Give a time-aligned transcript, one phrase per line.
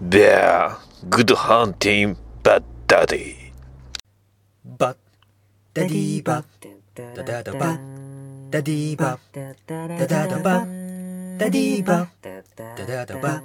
[0.00, 0.76] Bear,
[1.08, 3.36] good hunting, bad daddy.
[4.64, 4.96] バッ
[5.74, 6.44] ダディバッ
[6.94, 7.78] ダダダバ
[8.50, 10.66] ダディバッダダダバ
[11.38, 12.30] ダディバダ
[12.86, 13.42] ダダバ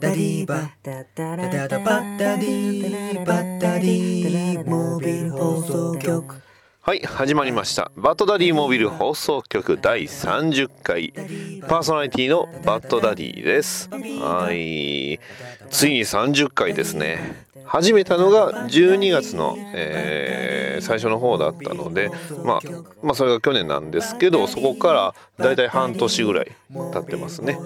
[0.00, 6.46] ダディバダダダバダディバダディモービル放送局
[6.86, 7.90] はい、始まりました。
[7.96, 11.12] バッドダディモビル放送局第30回。
[11.66, 13.90] パーソナリティのバッドダディです。
[13.90, 15.18] はい。
[15.70, 17.45] ついに30回ですね。
[17.66, 22.10] 始めたのが12月の、えー最初の方だったので、
[22.44, 22.60] まあ、
[23.02, 27.58] まあそれが去年なんですけどそこからだいたい半年ぐらい経ってますね。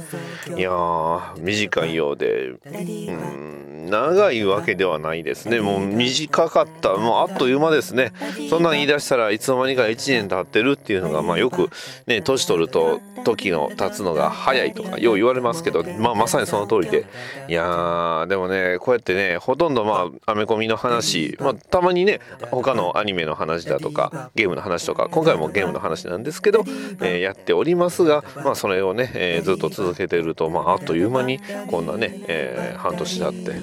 [0.57, 5.61] いやー短いようでうん長いわけではないですね。
[5.61, 8.13] もう短かったもうあっという間ですね。
[8.49, 11.71] そんなん言い出したらいつの間にか1年経ってるっていうのがまあよく
[12.07, 17.07] ね年取ると時の経つのが早いとかよう言われますけど、まあ、まさにその通りで。
[17.49, 26.65] いやーでもねこうやってねほとんどまあアメコミの話、まあ、たまにね他のアニメの話だとかゲームの話とか今回もゲームの話なんですけど、
[27.01, 33.59] えーやっておりますが、まあ、それをね、えーずっと続けてると、まあ、あっという間にこんなね、えー半年経って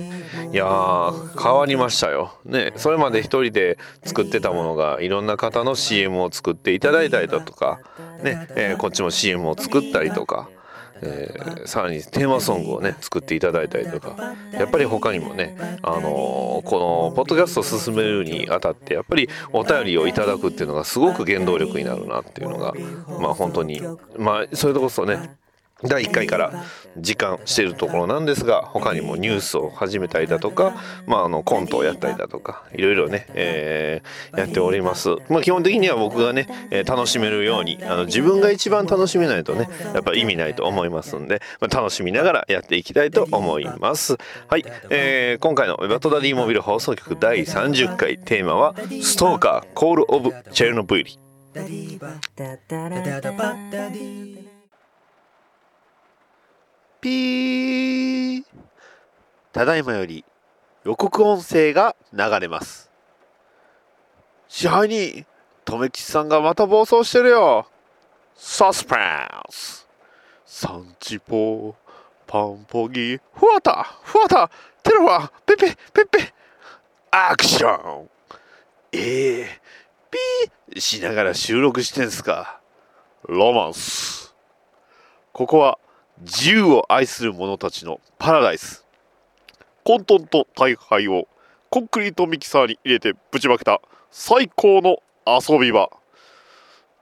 [0.52, 2.34] いやー変わりましたよ。
[2.45, 7.80] ねそれまで一人で作ってたものがいろんな方の CM を作っていただいたりだとか、
[8.23, 10.50] ねえーこっちも CM を作ったりとか。
[11.02, 22.73] えーさらにテーマソングをね作っていただいたりとかやっぱり他にもね、あのーこのポッドキャストを進めるにあたってやっぱりお便りをいただくっていうのがすごく原動力になるなっていうのが
[23.20, 23.81] まあ本当に
[24.18, 25.38] まあそれこそね
[25.83, 26.66] 第1回から
[26.97, 30.73] 時間しているところなんですが他にもニュースを始めたりだとか、
[31.06, 44.17] まあ、あのコントをやったりだとかいろいろね、えーやっております、まあ、基本的には僕がね、えー楽しめるようにあの自分が一番楽しめないとねやっぱ意味ないと思いますんで、まあ、楽しみながらやっていきたいと思います。
[44.47, 51.19] はい、えー今回の「バトダディモビル放送局第30回」テーマは「ストーカーコール・オブ・チェルノブイリ」
[51.53, 54.47] ダディバダダダバダディ
[57.07, 58.44] ピー。
[59.53, 60.25] ただいまより
[60.84, 62.91] 予告音声が流れます。
[64.50, 65.25] 支配人
[65.66, 67.67] 留吉さんがまた暴走してるよ。
[68.35, 69.00] サスペン
[69.50, 69.88] ス。
[70.46, 71.75] サンチポ
[72.25, 74.50] パンポギフワタフワタ
[74.84, 76.34] テロファペペペペ
[77.12, 78.09] アクション。
[78.91, 79.62] ええ
[80.12, 82.59] ピーしながら収録してんすか。
[83.28, 84.35] ロマンス。
[85.31, 85.78] ここは
[86.22, 88.85] 自由を愛する者たちのパラダイス。
[89.83, 91.28] 混沌と大敗を
[91.69, 95.89] コンクリートミキサーに入れてぶちまけた最高の遊び場。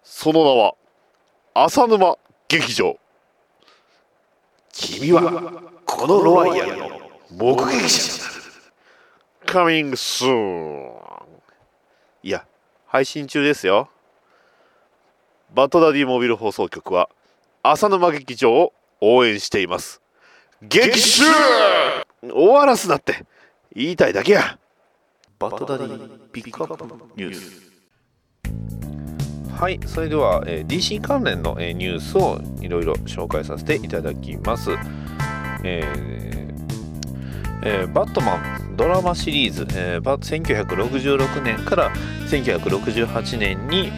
[0.03, 0.75] その名は
[1.53, 2.17] 浅沼
[2.47, 2.99] 劇場。
[4.73, 5.21] 君は
[5.85, 6.89] このロワイヤルの
[7.31, 8.29] 目撃者だ。
[9.45, 10.91] Coming soon
[12.23, 12.45] いや
[12.87, 13.89] 配信中ですよ。
[15.53, 17.09] バッドダディモビル放送局は
[17.63, 20.01] 浅沼劇場を応援しています。
[20.61, 21.23] 劇集
[22.21, 23.25] 終わらすなって。
[23.75, 24.57] 言いたいだけや。
[25.37, 26.85] バッドダディピックアップ
[27.17, 27.65] ニュース。
[29.59, 34.71] はいそれでは、えー DC 関連の、えーニュースをいろいろ紹介させていただきます。
[35.63, 36.55] えー
[37.63, 41.91] えーバットマンドラマシリーズ、えーバ1966年から
[42.29, 43.91] 1968年に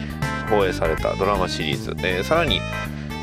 [0.48, 2.60] 放映されたドラマシリーズ、えーさらに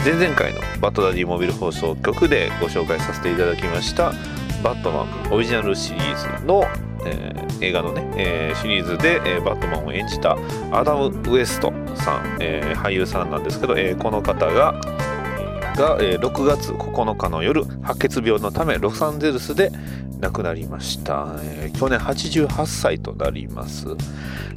[0.05, 4.13] 前々回のバットダディモビル放送局でご紹介させていただきました
[4.63, 6.63] バットマンオリジナルシリーズの、
[7.07, 10.37] えー映画のね、えーシリーズで、えーバットマンを演じた
[10.71, 14.73] アダム・ウエストさん、え俳優さんなんですけど、えーこの方が
[15.75, 19.71] が、え6月9日の夜白血病のためロサンゼルスで
[20.25, 23.87] 亡くなりました、えー去年88歳となります。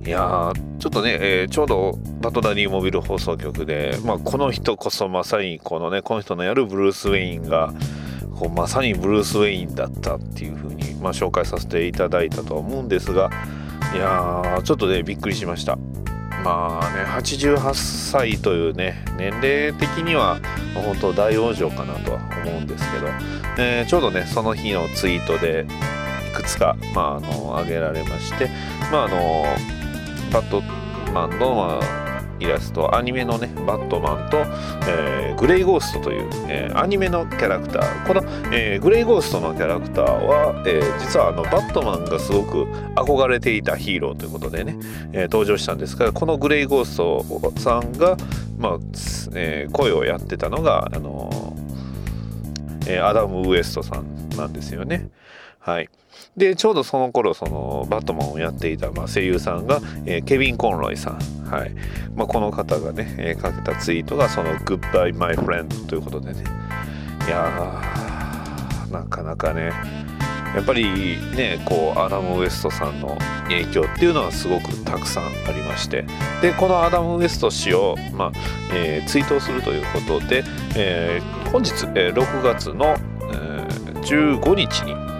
[0.06, 7.75] いやーちょっとね、えーちょうどバトダディモビル放送局で、まあ、この人こそまさにこのねこの人のやるブルース・ウェインが
[8.37, 13.31] こうまさにブルース・ウェインだったっていう風にまあ、紹介させていただいたと思うんですが
[13.94, 15.79] いやーちょっとねびっくりしました。
[16.49, 20.41] まあね88歳というね年齢的には
[20.75, 23.06] 本当大往生かなとは思うんですけど、
[23.59, 25.67] えーちょうどねその日のツイートで
[26.31, 28.49] いくつか、まあ、あの上げられまして、
[28.91, 29.45] まあ、あの
[30.33, 30.62] バット
[31.12, 32.07] マンの、まあ、
[32.40, 34.38] イラストアニメのねバットマンと、
[34.88, 42.64] えーグレイゴーストという、えーアニメのキャラクターこの、えーグレイゴーストのキャラクターは、え実はあのバットマンがすごく
[42.96, 44.76] 憧れていたヒーローということでね、
[45.12, 47.25] え登場したんですがこのグレイゴースト
[47.61, 48.17] さんが、
[48.58, 48.79] まあ
[49.34, 51.56] え声をやってたのがあの
[52.88, 55.08] え、アダム・ウエストさんなんですよね。
[55.61, 55.91] はい、
[56.38, 61.75] でちょうどその頃そのバットマンをやっていた、まあ、声優さんが、え、ケビン・コンロイさん、はい。
[62.14, 66.44] まあ、この方がね、え、かけたツイートがその「Goodbye My Friend」ということでね。
[67.26, 69.70] いやーなかなかね
[70.55, 73.19] やっぱりねこうアダム・ウエストさんの
[73.49, 76.06] 影響っていうのはすごくたくさんありまして。
[76.41, 78.32] でこのアダム・ウエスト氏を、まあ
[78.73, 80.44] え、追悼するということで、
[80.76, 81.20] え、
[81.52, 82.96] 本日、え、6月の、
[83.32, 83.67] え、
[84.02, 85.18] 15日に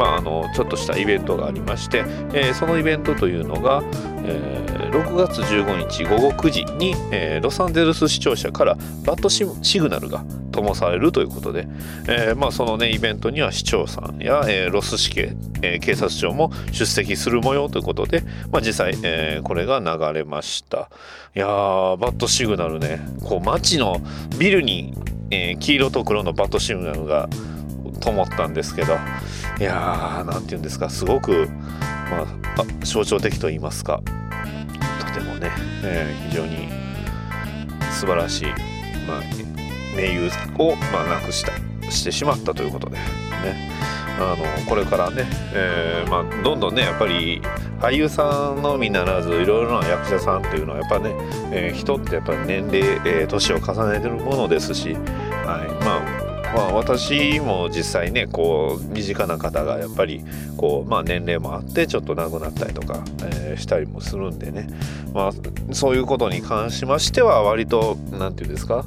[0.00, 1.98] まあ、あのちょっとしたイベントがありまして、
[2.32, 3.82] えー、そのイベントというのが、
[4.24, 9.44] えー、6月15日午後9時に、えー、ロサンゼルス市庁舎からバッドシ
[9.78, 11.68] グナルが灯されるということで、
[12.08, 20.88] えーまあ、そのねイベントには市長さんや、えー、ロス市警、えー、警察庁も出席する模様ということで、まあ、実際、えー、これが流れました。
[21.36, 24.00] いやバッドシグナルねこう街の
[24.38, 24.94] ビルに、
[25.30, 27.28] えー、黄色と黒のバッドシグナルが
[28.00, 28.96] 灯ったんですけど
[29.60, 30.88] いやー何て言うんですか。
[30.88, 31.48] すごく、
[32.10, 32.26] まあ、
[32.86, 34.00] 象徴的と言いますか。
[34.98, 35.50] とてもね、
[35.84, 36.68] えー、非常に
[37.92, 38.48] 素晴らしい、
[39.06, 39.22] まあ、
[39.94, 41.52] 名優を、まあ、亡くした
[41.90, 43.70] してしまったということでね。
[44.18, 45.24] あのこれからね、
[45.54, 47.40] えー、まあ、どんどんねやっぱり
[47.80, 51.14] 俳優さんのみならずいろいろな役者さんっていうのはやっぱね、
[51.52, 55.84] えー、人ってやっぱり年齢、えー、年を重ねてるものですし、はい。
[55.84, 56.19] まあ
[56.54, 60.24] まあ、私も実際ねこう身近な方がやっぱり
[60.56, 64.68] こう、まあ、年齢もあってちょっと亡くなったりとか、えー、したりもするんでね、
[65.14, 68.84] まあ、そういうことに関しましては割と何て言うんですか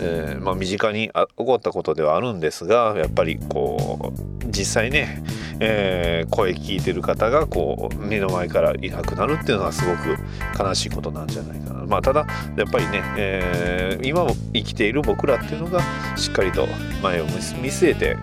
[0.00, 5.22] えー、まあ、身近にあ起こったことではあるんですがやっぱりこう実際ね、
[5.60, 10.16] えー、声聞いてる方がこう目の前からいなくなるっていうのはすごく
[10.58, 11.84] 悲しいことなんじゃないかな。
[11.86, 15.80] まあ、ただやっぱりね、えー、今も生きている僕らっていうのが
[16.16, 16.66] しっかりと
[17.02, 18.16] 前を見据えて、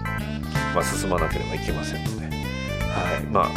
[0.73, 2.14] まあ、進まなければいけませんので。
[2.95, 3.23] はい。
[3.25, 3.49] まああ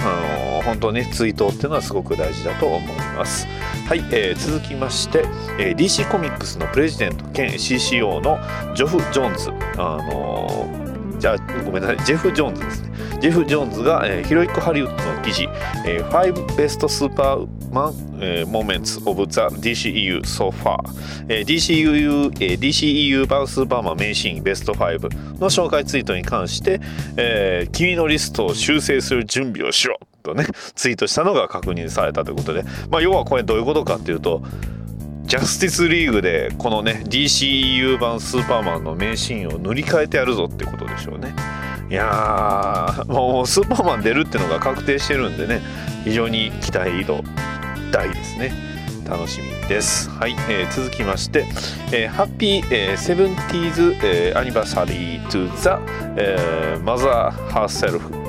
[0.57, 3.47] のー、本当ね追悼っていうのはすごく大事だと思います。
[3.87, 5.25] はい、えー、続きまして、
[5.61, 8.39] えー、DC コミックスのプレジデント兼 CCO の
[8.75, 10.88] ジョフ・ジョーンズ、あのー、
[11.19, 12.05] じゃあごめんなさい。
[12.05, 12.89] ジェフ・ジョーンズですね。
[13.21, 15.49] ジェフ・ジョーンズが、えー、ヒロイック・ハリウッドの記事、
[15.87, 20.79] えー、5 Best Super Man、えー、Moments of the DCEU So Far、
[21.29, 26.81] えー、DCEU、えー、DCEU 版スーパーマン名シーンベスト5の紹介ツイートに関して、
[27.17, 29.99] えー、君のリストを修正する準備をしろ。
[30.23, 34.43] とねツイートしたのが確認されたということで、まあ、要はこれどういうことかっていうと
[35.29, 41.35] ジャスティスリーグでこのね DCEU 版スーパーマンの名シーンを塗り替えてやるぞってことでしょうね
[41.91, 45.61] いやもうスーパーマン出るってのが確定してるんでね
[46.05, 47.23] 非常に期待度
[47.93, 48.53] 大ですね
[49.07, 50.11] 楽しみです。
[50.11, 51.47] はい、えー、続きまして、
[51.93, 55.71] えー、 Happy、えー、 seventieth、えー、 anniversary to the、
[56.19, 58.29] えー、mother herself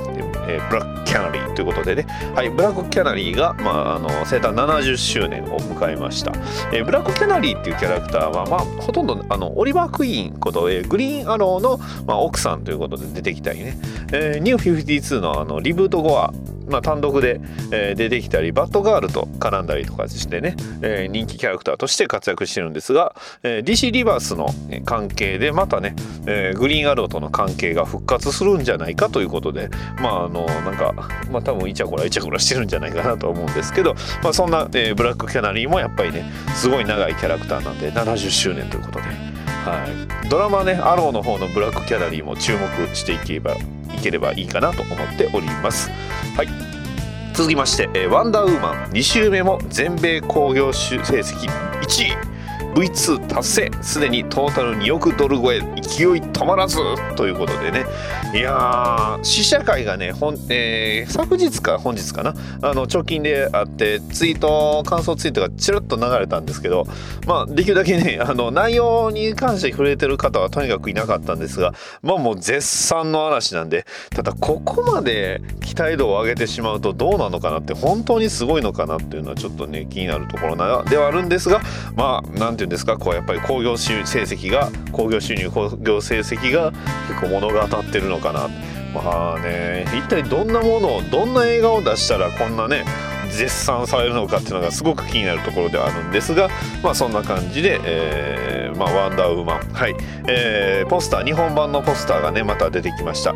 [0.50, 2.04] えー、ブラックキャナリーということでね、
[2.36, 6.32] はい、ブラックキャナリーが、まあ、あの生誕70周年を迎えました、
[6.72, 13.76] えー、ブラックキャナリーっていうキャラクターは、まあ、ほとんどあのオリバー・クイーンこと、えー、グリーン・アローの、まあ、奥さんということで出てきたりね、
[14.14, 16.32] えー、ニュー52のあのリブート後は
[16.70, 24.50] まあ、単独で、えー、出てきたりバッドガールと絡んだりとかしてね、えー、人気キャラクターとして活躍してるんですが、えー、DC リバースの
[24.86, 25.96] 関係でまたね、
[26.26, 29.70] えー、グリーンアローとの関係が復活するんじゃないかということで
[30.02, 30.94] まああのなんか
[31.32, 39.06] まあ多分イチャコライチャコラしてるんじゃないかなと思うんですけど、まあ、そんな、えー、ブラックキャナリーもやっぱりねすごい長いキャラクターなんで70周年ということで。
[39.60, 43.56] はい、ドラマねアローの方のブラックキャナリーも注目していけば
[43.96, 45.90] いければいいかなと思っております。
[46.36, 46.48] はい。
[47.34, 48.90] 続きまして、えー、ワンダーウーマン。
[48.92, 51.50] 2週目も全米興行成績
[51.82, 52.39] 1位。
[52.76, 53.72] V2 達成。
[53.82, 55.60] すでにトータル2億ドル超え。
[55.60, 56.78] 勢い止まらず。
[57.16, 57.86] ということでね。
[58.34, 62.36] いやー試写会がねほん、えー、昨日か本日かな。
[62.62, 66.86] あの直近であってツイート感想ツイートがちらっと流れたんですけど
[67.26, 81.62] まあできるだけねあの内容に関して触れてる方はとにかくいなかったんですがまあもう絶賛の嵐なんでただここまで期待度を上げてしまうとどうなのかなって本当にすごいのかなっていうのはちょっとね気になるところではあるんですが
[81.96, 82.98] まあなんていうんですか？
[82.98, 86.72] こうやっぱり興行成績が興行収入興行成績が
[87.08, 88.50] 結構物語ってるのかな。
[88.94, 92.86] まあね一体どんなものをどんな映画を出したらこんなね
[93.30, 96.50] 絶賛されるのかっていうのがすごく気になるところではあるんですが
[96.82, 99.60] まあそんな感じで、えー、まあ、ワンダーウーマン。
[99.74, 99.96] はい、
[100.28, 103.36] えー、ポスター日本版のポスターがねまた出てきました。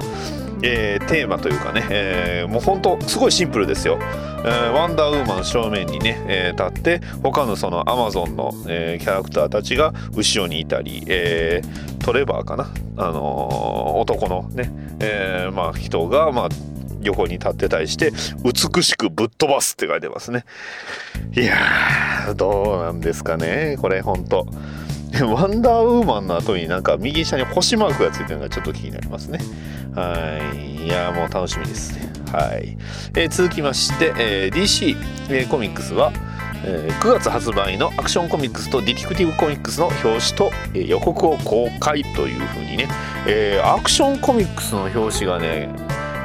[0.64, 4.00] えーテーマというかね、えーもう本当すごいシンプルですよ。
[4.02, 11.62] えーワンダーウーマン正面にね、えー立って他のそのアマゾンの、えキャラクターたちが後ろにいたり、え
[12.00, 16.50] トレバーかな、あの男のね、えまあ、人が、まあ、
[17.04, 18.12] 横に立ってたりして
[18.44, 20.46] 美しくぶっ飛ばすって書いてますね
[21.36, 24.24] いやーどうなんですかねこれ本
[25.22, 29.40] ワンダーウーマンの後になんか右下に星マークがついてるのがちょっと気になりますね。
[29.94, 30.86] はい。
[30.86, 32.12] いやもう楽しみですね。
[32.32, 32.76] はい、
[33.16, 34.98] えー続きまして、えー DC、
[35.30, 36.12] えーコミックスは
[36.66, 42.88] えー9月発売のアクションコミックスとディティクティブコミックスの表紙と、えー予告を公開というふうにね、
[43.28, 45.70] えーアクションコミックスの表紙がね、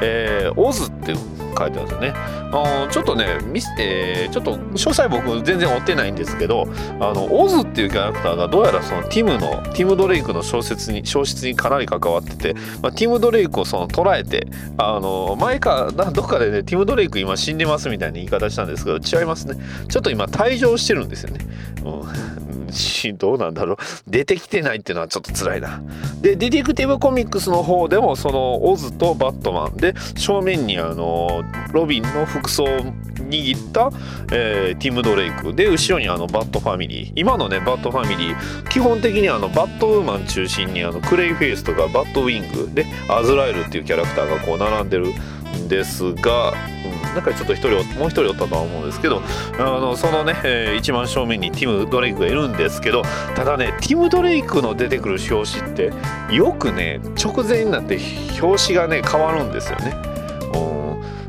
[0.00, 1.12] えーオズって
[1.56, 2.12] 書いてあるんですよね。
[2.50, 6.68] あのちょっとね、ミスえーちょっと詳細僕全然追ってないんですけど、
[7.00, 19.56] あのオズっていうキャラクターがどうやらそのティムのティム・ドレイクの小説に小説にかなり関わってて、まあ、ティム・ドレイクをその捉えて、あの前かどっかでねティム・ドレイク今死んでますみたいな言い方したんですけど違いますね。
[19.88, 21.40] ちょっと今退場してるんですよね。
[21.84, 22.47] うん、
[23.18, 23.76] どうなんだろう。
[24.06, 25.82] 出てきてないっていうのはちょっと辛いな。
[26.20, 29.76] でディティクティブコミックスの方でもそのオズとバットマン。
[29.76, 33.90] で正面にあのロビンの服装を握った、
[34.32, 35.54] えーティム・ドレイク。
[35.54, 37.12] で後ろにあのバットファミリー。
[37.14, 38.68] 今のねバットファミリー。
[38.68, 42.70] 基本的にあのバットウーマン中心にあのクレイフェイスとかバットウィング。
[42.72, 45.08] でアズラエルっていうキャラクターがこう並んでる
[45.56, 49.22] んですが、うん、なんかちょっと一人もう1人おったとは思うんですけど
[49.58, 53.02] あのそのね、えー一番正面にティム・ドレイクがいるんですけど
[53.34, 55.92] ただねティム・ドレイクの出てくる表紙って
[56.32, 57.98] よくね直前になって
[58.40, 59.94] 表紙がね変わるんですよね。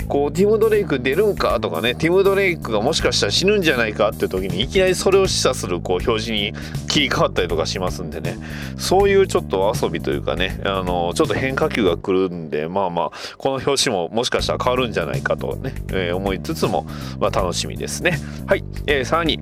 [0.09, 6.53] こうティム・ドレイク出るんかとかねティム・ドレイクがもしかしたら死ぬんじゃないかっていう時にいきなりそれを示唆するこう表示に
[6.87, 8.37] 切り替わったりとかしますんでね。
[8.77, 16.85] そういうちょっと遊びというかねあのちょっと変化球が来るんでまあまあこの表紙ももしかしたら変わるんじゃないかとね、えー思いつつも、
[17.19, 18.19] まあ、楽しみですね。
[18.47, 19.39] はい、えー、さらに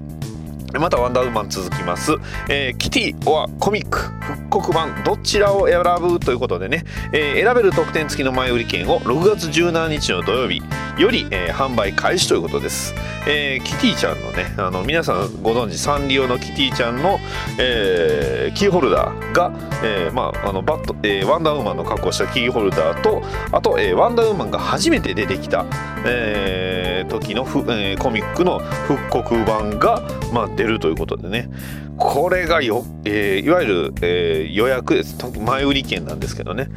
[0.74, 2.12] またワンダーウーマン続きます、
[2.50, 4.17] えーキティはコミック。
[4.28, 10.62] 復刻版どちらを選ぶということでね、えー選べる特典付きの前売り券を6月17日の土曜日
[11.02, 12.94] より、えー販売開始ということです、
[13.28, 17.20] えーキティちゃんのねあの皆さんご存知サンリオのキティちゃんの、
[17.58, 19.52] えーキーホルダーが、
[19.84, 25.66] えーまあ、あのバット、えーワンダーウーマンの格好したキーホルダーとあと、えーワンダーウーマンが初めて出てきた、
[26.06, 30.02] えー時のふ、えーコミックの復刻版が、
[30.34, 31.50] まあ、出るということでね。
[31.98, 34.17] これがよ、えーいわゆる、えー
[34.52, 35.18] 予約です。
[35.40, 36.70] 前売り券なんですけどね。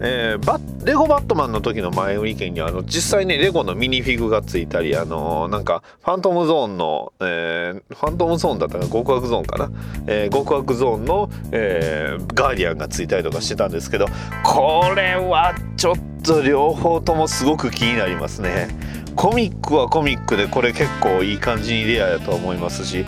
[0.00, 8.90] えーバレゴバットマンの時の前売り券にはあの実際ねレゴのミニフィグがついたりあのーなんかファントムゾーンの、えーファントムゾーンだったかな？
[8.92, 9.72] 極悪ゾーンかな、
[10.06, 14.06] えー極悪ゾーンの、えーガーディアンがついたりとかしてたんですけど
[14.44, 18.68] これはちょっと両方ともすごく気になりますね。
[19.16, 23.04] コミックはコミックでこれ結構いい感じにレアやと思いますし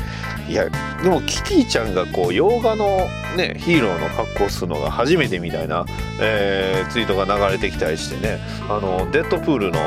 [0.50, 0.68] いや
[1.00, 5.86] でもキティちゃんがこう洋画のねヒーローの格好をするのが初めてみたいな、
[6.20, 8.40] えーツイートが流れてきたりしてね。
[8.68, 9.78] あのデッドプールの、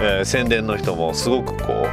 [0.00, 1.86] えー宣伝の人もすごくこ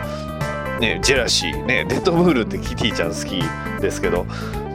[0.77, 1.65] うねジェラシー。
[1.65, 4.25] ねデッドプールってキティちゃん好きですけど。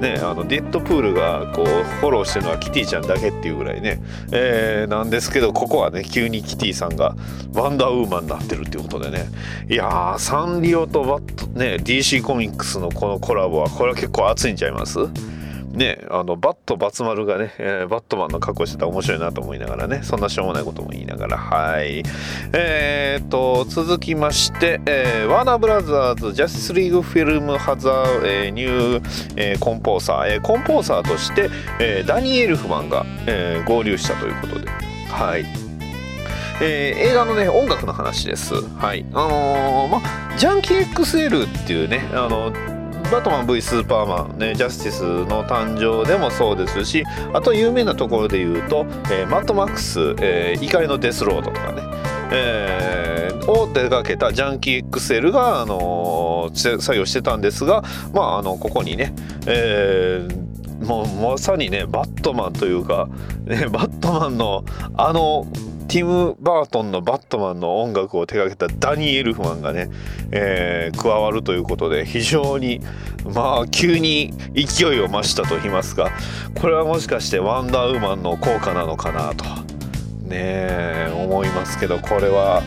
[0.02, 4.00] ねあのデッドプールがこうフォローしてるのはキティちゃんだけっていうぐらいね、
[4.32, 7.14] えーなんですけどここはね急にキティさんが
[7.54, 9.26] ワンダーウーマンになってるっていうことでね。
[9.71, 14.99] いやサンリオとバットね DC コミックスのこのコラボはこれは結構熱いんちゃいます？
[15.73, 21.38] ねあのバットバツ丸がね、えーバットマンの格好してたら面白いなと思いながらねそんなしょうもないことも言いながら。
[21.38, 22.02] はい。
[22.52, 31.49] えー、と続きまして、えーワーナーブラザーズジャスティスリーグフィルムハザー、えーニュー、えーコンポーサー、えーコンポーサーとして、
[31.81, 34.69] えーダニエルフマンが、えー合流したということで。
[35.11, 35.45] はい。
[36.61, 38.55] えー映画のね音楽の話です。
[38.55, 42.52] はい、あのーまあジャンキー XL っていうねあの
[43.12, 47.04] バットマン V スーパーマン、ね、ジャスティスの誕生でもそうですし
[47.35, 51.83] あと有名なところで言うと、えーマッドマックス、えー怒りのデスロードとかね、
[52.33, 57.83] えーを手掛けたジャンキー XL が、あのー作業してたんですが、
[58.14, 59.12] まあ、あのここにね、
[59.47, 60.52] えー
[60.83, 63.09] もうまさにねバットマンというか、
[63.45, 64.64] ね、バットマンの
[64.97, 65.47] あの
[65.92, 69.90] ティム・バートンのバットマンの音楽を手掛けたダニー・エルフマンがね、
[70.30, 72.80] えー加わるということで非常に
[73.34, 76.11] まあ急に勢いを増したと言いますか
[76.58, 79.44] これはもしかしてワンダーウーマンの効果なのかなと
[80.22, 82.62] ねえ思いますけどこれは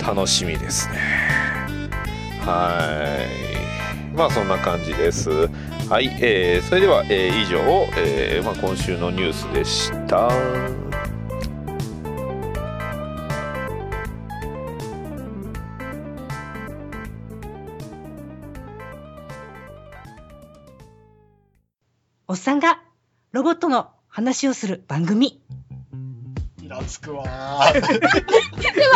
[0.00, 0.98] 楽しみですね。
[2.42, 3.26] は
[4.12, 4.16] い。
[4.16, 5.30] まあそんな感じです。
[5.88, 7.58] はい、えーそれでは、えー以上、
[7.96, 10.87] えーまあ、今週のニュースでした。
[22.28, 22.78] おっさんが
[23.32, 25.40] ロボットの話をする番組。
[26.62, 27.72] イラつくわー。
[27.72, 27.88] でも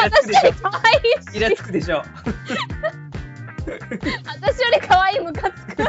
[0.03, 2.03] 私より可愛いしイラつくでしょ。
[4.27, 5.87] 私より可愛いムカつくちょ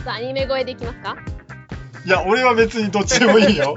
[0.00, 1.16] っとアニメ声でいきますか？
[2.04, 3.76] いや、俺は別にどっちでもいいよ。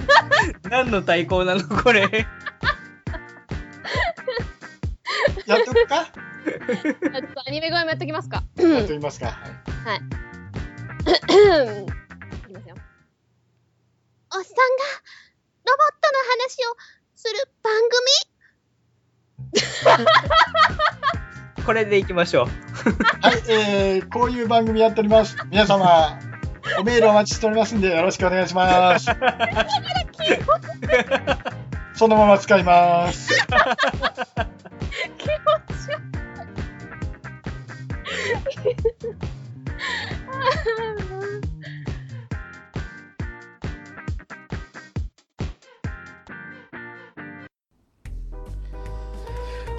[0.68, 2.26] 何の対抗なのこれ。
[5.46, 6.04] やっとくか？
[6.04, 6.12] ちょっ
[7.34, 9.28] とアニメ声もやっときますかやっときますか。
[9.28, 9.34] いき
[12.52, 12.74] ますよ
[14.34, 14.84] おっさんが
[15.64, 16.76] ロボットの話を
[17.14, 17.72] する番
[19.94, 20.04] 組？
[21.64, 22.46] これでいきましょう。
[23.24, 25.36] はい、えー、こういう番組やっております。
[25.50, 26.18] 皆様、
[26.78, 29.06] おメールお待ちしておりますんで、よろしくお願いします。
[31.94, 33.30] そのまま使います。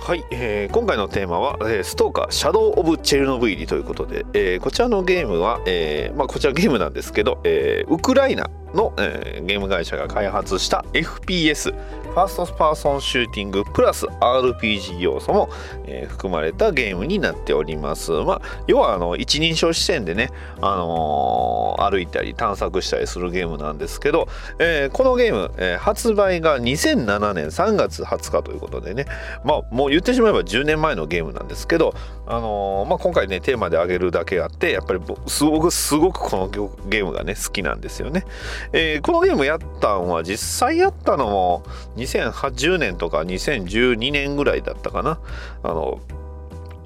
[0.07, 15.49] はい、えー今回のテーマは、えーストーカーシャドウ・オブ・チェルノブイリということで、えーこちらのゲームは、えーまあ、こちらゲームなんですけど、えーウクライナの、えーゲーム会社が開発した FPS ファーストパーソンシューティングプラス RPG 要素も、
[15.85, 18.11] えー含まれたゲームになっております。
[18.11, 20.29] まあ、要はあの一人称視点でね、
[20.61, 24.27] あのー歩いたり探索したりするゲームなんですけど、
[24.59, 29.05] えーこのゲーム、えー発売が2007年3月20日ということでね、
[29.43, 31.93] まあ、もう言ってしまえば10年前のゲームなんですけど、
[32.27, 36.47] あのーまあ、今回ねテーマで挙げるだけあってやっぱりすごくすごくこの
[36.87, 38.25] ゲームがね好きなんですよね。
[38.73, 41.63] えーこのゲームやったんは実際やったのも
[41.97, 45.19] 2010年とか2012年ぐらいだったかな。
[45.63, 45.99] あの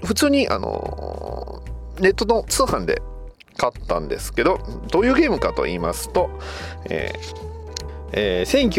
[0.03, 1.61] 普通にあの
[1.99, 3.01] ネットの通販で
[3.57, 4.59] 買ったんですけど
[4.91, 6.29] どういうゲームかと言いますと、
[6.89, 7.48] えー
[8.13, 8.69] えー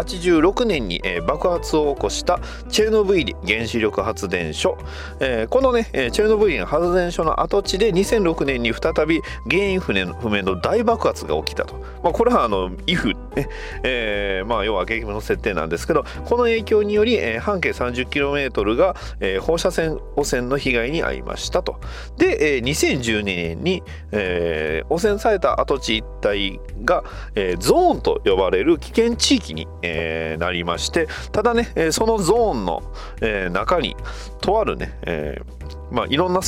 [0.00, 4.78] 1986年に、えー爆発を起こしたチェルノブイリ原子力発電所、
[5.20, 9.20] えーこのね、チェルノブイリの発電所の跡地で2006年に再び
[9.50, 13.48] 原因不明不明の大爆発が起きたと、まあ、これはあの if、ね。
[13.82, 21.80] えーまあ、要はゲームの設定なんですけどこの影響により、えー半径 30km が、えー放射線汚染の被害に遭いましたと。
[22.16, 32.82] で、えー2012年に、えー汚染された跡地一帯が、えーゾーンと呼ばれれる危険地域に、えーなりましてただね、えそのゾーンの、
[33.20, 33.96] えー中に
[34.40, 36.40] とあるね、えーまあいろんな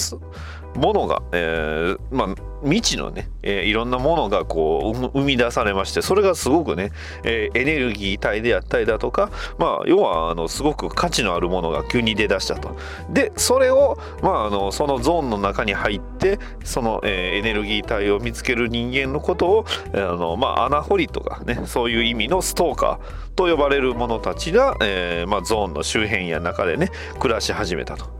[0.74, 6.92] ものが、えーまあ未知のね、えーいろんなものがこう生み出されましてそれがすごくね、
[7.24, 12.76] えーエネルギー体であったりだとかまあ要はあのすごく価値のあるものが急に出だしたと
[13.10, 28.10] でそれをまああのそのゾーンの中に入ってその、えーエネルギー体を見つける人間のことをあのまあ穴掘りとかねそういう意味のストーカーと呼ばれる者たちが、えーまあ、ゾーンの周辺や中でね暮らし始めたと。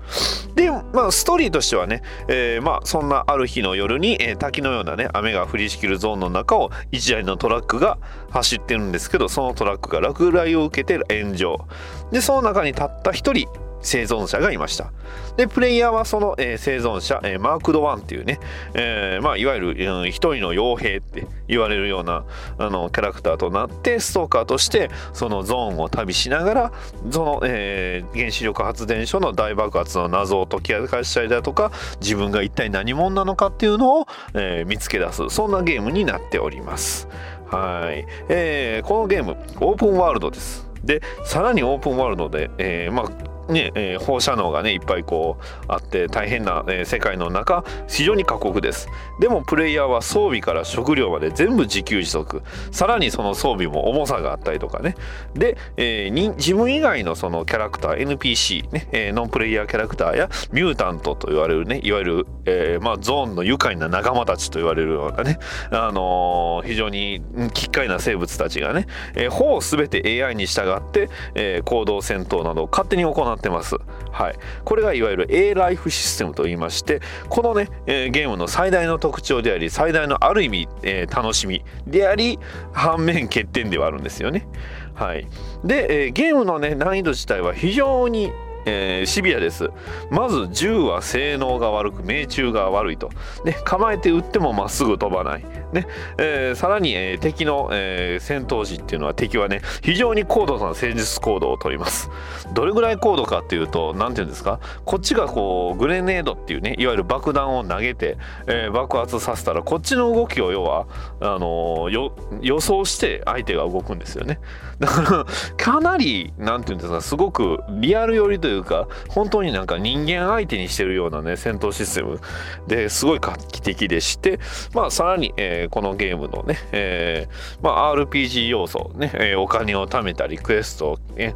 [0.55, 7.99] でまあストーリーとしてはね、えーまあそんなある日の夜に、え滝のようなね雨が降りしきるゾーンの中を1台のトラックが
[8.31, 11.67] 走ってるんですけどそのトラックが落雷を受けて炎上。
[12.11, 14.93] でその中にたった1人生存者がいました
[15.37, 18.39] でプレイヤーはその、えー生存者、えーマークド1っていうね、
[18.75, 22.25] えーまあ、いわゆる、うん一人の傭兵って言われるような
[22.59, 26.73] あのキャラクターとなってストーカーとしてそのゾーンを旅しながら
[27.11, 37.09] その、え原子力発電所の大爆発の謎を解き明かしたりだとか自分が一体何者なのかっていうのを、え見つけ出すそんなゲームになっております。
[37.47, 40.69] はい、えーこのゲームオープンワールドです。
[40.85, 48.89] でさらにオープンワールドで、えまあねえー放射能がねいっぱいこうあって大変な、えー世界の中非常に過酷です。
[49.21, 52.43] でもプレイヤーは装備から食料まで全部自給自足。
[52.71, 54.95] さらにその装備も重さがあったりとかね。
[55.35, 65.39] で、えー自分以外のそのキャラクター NPC ね、えーノンプレイヤーキャラクターやミュータントと言われるねいわゆる、えーまあ、ゾーンの愉快な仲間たちと言われるようなね、
[65.71, 67.23] あのー非常に
[67.55, 73.77] 奇怪な生物たちがね、えーほぼ全て AI に従って、えー行動戦闘などを勝手に行ってます。
[74.11, 82.39] はい、これがいわゆる A ライフシステムと言いましてこのね、えーゲームの最大の特徴であり最大のある意味、えー楽しみであり
[82.73, 84.47] 反面欠点ではあるんですよね。
[84.95, 85.27] はい、
[85.65, 88.33] で、えーゲームのね難易度自体は非常に
[88.67, 89.71] えーシビアです。
[90.11, 93.11] まず銃は性能が悪く命中が悪いと、
[93.45, 95.87] ね、構えて撃ってもまっすぐ飛ばない、ね
[96.19, 102.11] えーさらに、えー敵の、えー戦闘時っていうのは敵はね非常に高度な戦術行動をとります。
[102.53, 104.61] どれぐらい高度かっていうと何て言うんですか？
[104.85, 110.87] こっちがこうグレネードっていうねいわゆる爆弾を投げて、えー爆発させたらこっちの動きを要は
[111.21, 114.39] あの予想して相手が動くんですよね。
[114.79, 122.21] だからかなりなんていうんですかすごくリアル寄りといういうか本当になんか人間相手にしてるようなね戦闘システム。
[122.67, 124.39] ですごい画期的でして
[124.75, 131.35] まあさらに、えーこのゲームのね、えーまあ、RPG 要素ね、えお金を貯めたりクエストを、ね、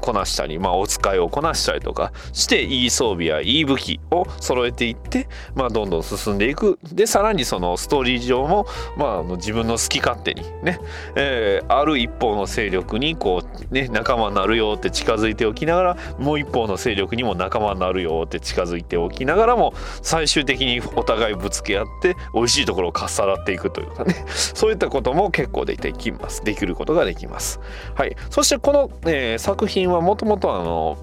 [0.00, 6.78] こなしたり、まあ、お使いをこなしたりとかしていい装備やいい武器を揃えていって、まあ、どんどん進んでいく。
[6.92, 10.78] でさらにそのストーリー上も、まあ、の自分の好き勝手にね、
[11.16, 24.24] えーある一方の勢力にこう、ね、仲間になるよって近づいておきながらもう一方の勢力にも仲間になるよって近づいておきながらも最終的にお互いぶつけ合って美味しいところをかっさらっていくというかね。
[24.28, 26.42] そういったことも結構できます。
[26.44, 27.60] できることができます。
[27.94, 30.98] はい、そしてこの、えー作品はもともとあの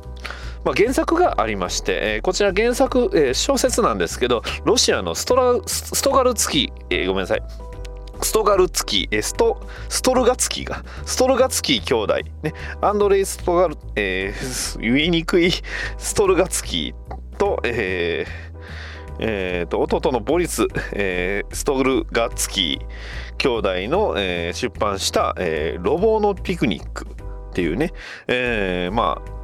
[0.63, 7.43] まあ、原作がありまして、えーこちら原作、えー小説なんですけどロシアのストラスストガルツキー、えーごめんなさい
[8.21, 15.51] ストガルツキー、えストストルガツキーがストルガツキー兄弟、ね、アンドレイ・ストガル、えー言いにくい
[15.97, 18.55] ストルガツキーと、えー
[19.19, 27.05] えーと弟のボリス、えーストルガツキー兄弟の、えー出版した、えーロボのピクニック」
[27.51, 27.91] っていうね、
[28.27, 29.34] えーまあ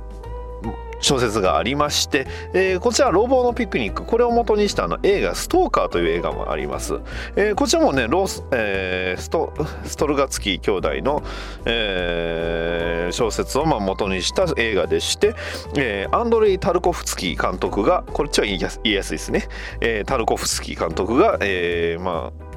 [1.02, 7.00] 小説がありまして、えーこちら「ロボのピクニック」これを元にしたあの映画「ストーカー」という映画もあります、
[7.36, 11.24] えーこちらもねロス、えーストストルガツキー兄弟の、
[11.66, 15.34] えー小説をまあ元にした映画でして、
[15.76, 19.48] えーアンドレイ・タルコフスキー監督がこっちは言いやす言いやすいですね、
[19.82, 22.51] えータルコフスキー監督が、えーまあ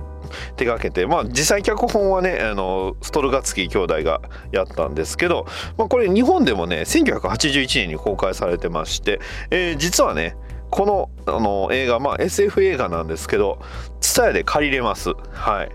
[0.57, 4.20] 手がけて、まあ、実際脚本はねあのストルガツキー兄弟が
[4.53, 9.20] やったんですけど、まあ、これ日本でもね1981年に公開されてまして、
[9.51, 10.37] えー実はね
[10.70, 13.61] このあの映画、まあ、SF 映画なんですけど
[14.01, 15.11] TSUTAYA で借りれます。
[15.31, 15.70] はい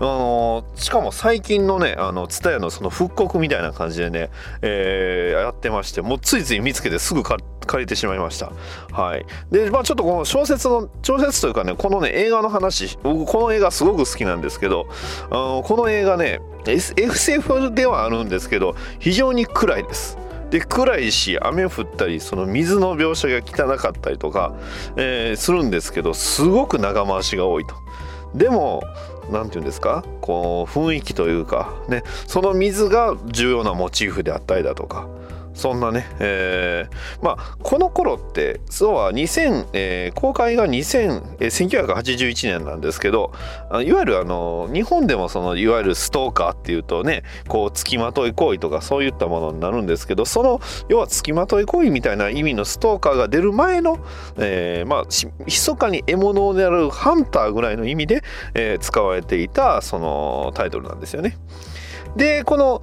[0.02, 4.30] のしかも最近のねあの TSUTAYA のその復刻みたいな感じでね、
[4.62, 7.42] えーやってましてもうついつい見つけてすぐ借
[7.78, 8.52] りてしまいました。
[8.92, 14.86] はい、でまあちょっとこの小説の小説というかねこのね映画の話僕この映画すごく好きなんですけど
[15.30, 20.18] あのこの映画ね S- SF ではあるんですけど非常に暗いです。
[20.50, 24.54] で暗いし雨降ったりその水の描写が汚かったりとか、
[24.96, 27.74] えーするんですけどすごく長回しが多いと。
[28.34, 28.82] でも
[29.30, 30.04] 何て言うんですか？
[30.20, 32.02] こう雰囲気というかね。
[32.26, 35.06] その水が重要なモチーフであったりだとか。
[35.54, 43.32] そんなね、えーまあこの頃ってそうは2000、えー公開が2000、えー1981年なんですけど
[43.70, 53.98] いわゆるあの日本でもそのいわゆるストーカーっていうとねこう付きまとい行為とかそういったものになるんですけどその要は付きまとい行為みたいな意味のストーカーが出る前の、
[54.38, 55.04] えーまあ
[55.46, 58.22] 密かに獲物を狙うハンターぐらいの意味で、
[58.54, 61.36] えー使われていたそのタイトルなんですよね。
[62.16, 62.82] でこの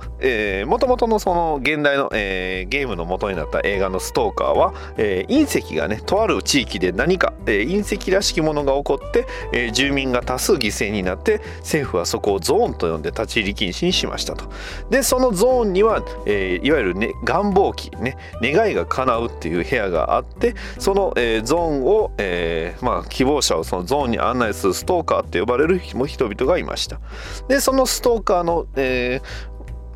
[0.67, 14.45] もともとのその現代の、えーゲームの元になった映画の「ストーカーは」えー隕石がねとある地域で何か、えー隕石らしきものが起こって、えー住民が多数犠牲になって政府はそこをゾーンと呼んで立ち入り禁止にしましたと。
[14.89, 26.99] でそのゾーンには、えーいわゆる、ね、願望期ね願いが叶うっていう部屋があってその、えーゾーンを、えーまあ、希望者をそのゾーンに案内するストーカーって呼ばれる人々がいました。
[27.47, 29.20] でそのストーカーの、えー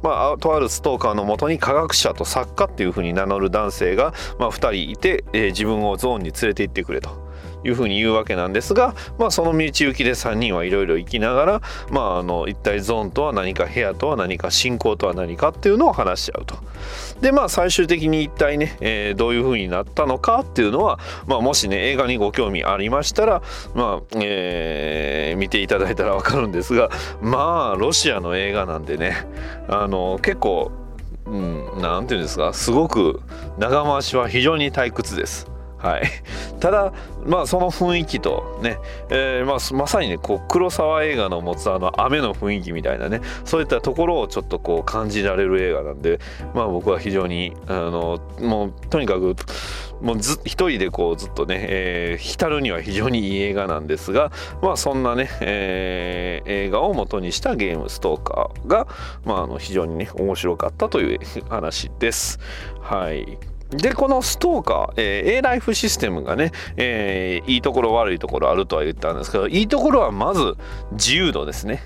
[0.03, 7.24] まあ、とあるストーカーのもとに科学者と作家っていうふうに名乗る男性が、まあ、2人いて、えー自分をゾーンに連れて行ってくれと。
[7.65, 16.55] いうふうに言うわけなんですが、まあ、その道行きで3人はいろいろ生きながら、まあ、あの一体ゾーンとは何か部屋とは何か信仰とは何かっていうのを話し合うと。
[17.21, 23.41] でまあ最終的に一体ね、えーどういうふうになったのかっていうのは、まあ、もしね映画にご興味ありましたら、
[23.73, 26.89] まあえー見ていただいたらわかるんですが
[27.21, 29.27] まあロシアの映画なんでね
[29.67, 30.71] あの結構
[31.25, 33.21] うん、なんていうんですかすごく
[33.57, 35.54] 長回しは非常に退屈です。
[35.77, 36.03] はい、
[36.59, 36.93] ただ
[37.25, 38.77] まあその雰囲気とね、
[39.09, 46.19] えーまあ、まさにねこう黒沢映画の持つあの雨の雰囲気みたいなねそういったところをちょっとこう感じられる映画なんで
[46.53, 49.35] まあ僕は非常にあのもうとにかく
[50.01, 58.87] もうず一人でこうずっとね、えー浸るには非常にいい映画なんですがまあそんなね、えー映画を元にしたゲーム「ストーカーが」
[59.25, 62.39] まあ、あの非常にね面白かったという話です。
[62.81, 70.55] はいでこのストーカー、えー、A ライフシステムがね、えーいいところ悪いところあるとは言ったんですけどいいところはまず
[70.93, 71.81] 自由度ですね。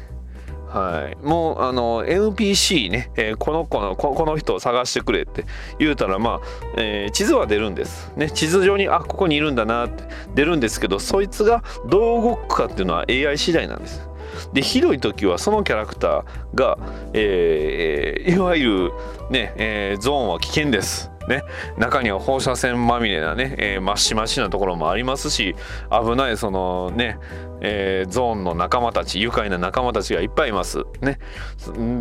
[0.69, 5.45] はい、もうあの NPC ね、えーこの子のここの人を探してくれって
[5.79, 6.39] 言うたらまあ、
[6.77, 10.03] えー地図は出るんです、ね、地図上にあここにいるんだなって
[10.35, 14.07] 出るんですけどそいつがどう動くかっていうのは AI 次第なんです。
[14.53, 16.77] でひどい時はそのキャラクターが、
[17.13, 18.91] えーいわゆる
[19.31, 21.11] ね、えゾーンは危険です。
[21.29, 21.43] ね、
[21.77, 25.55] 中には放射線まみれなね、えー、マシマシなところもありますし
[25.91, 27.19] 危ないそのね、
[27.61, 30.83] えーゾーンの仲間たち愉快な仲間たちがいっぱいいます。
[31.01, 31.19] ね。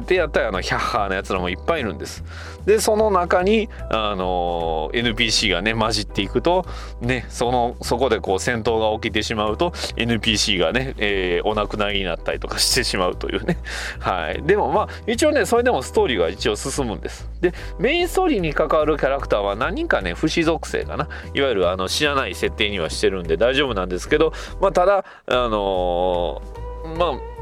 [0.06, 2.24] でやったらあのヒャッハーなやつらもいっぱいいるんです。
[2.68, 6.66] でその中にあの NPC がね混じっていくと
[7.00, 13.56] ねそのそこでこう戦闘が起きてしまうと NPC がね、えーお亡くなりになったりとかしてしまうというね。
[14.00, 14.42] はい。
[14.42, 17.30] でもまあ一応ねそれでもストーリーが一応進むんです。
[17.40, 21.08] でメインストーリーに関わるキャラクターは何人かね不死属性かな。
[21.32, 27.37] いわゆるあの知らない設定にはしてるんで大丈夫なんですけどまあただあのーまあ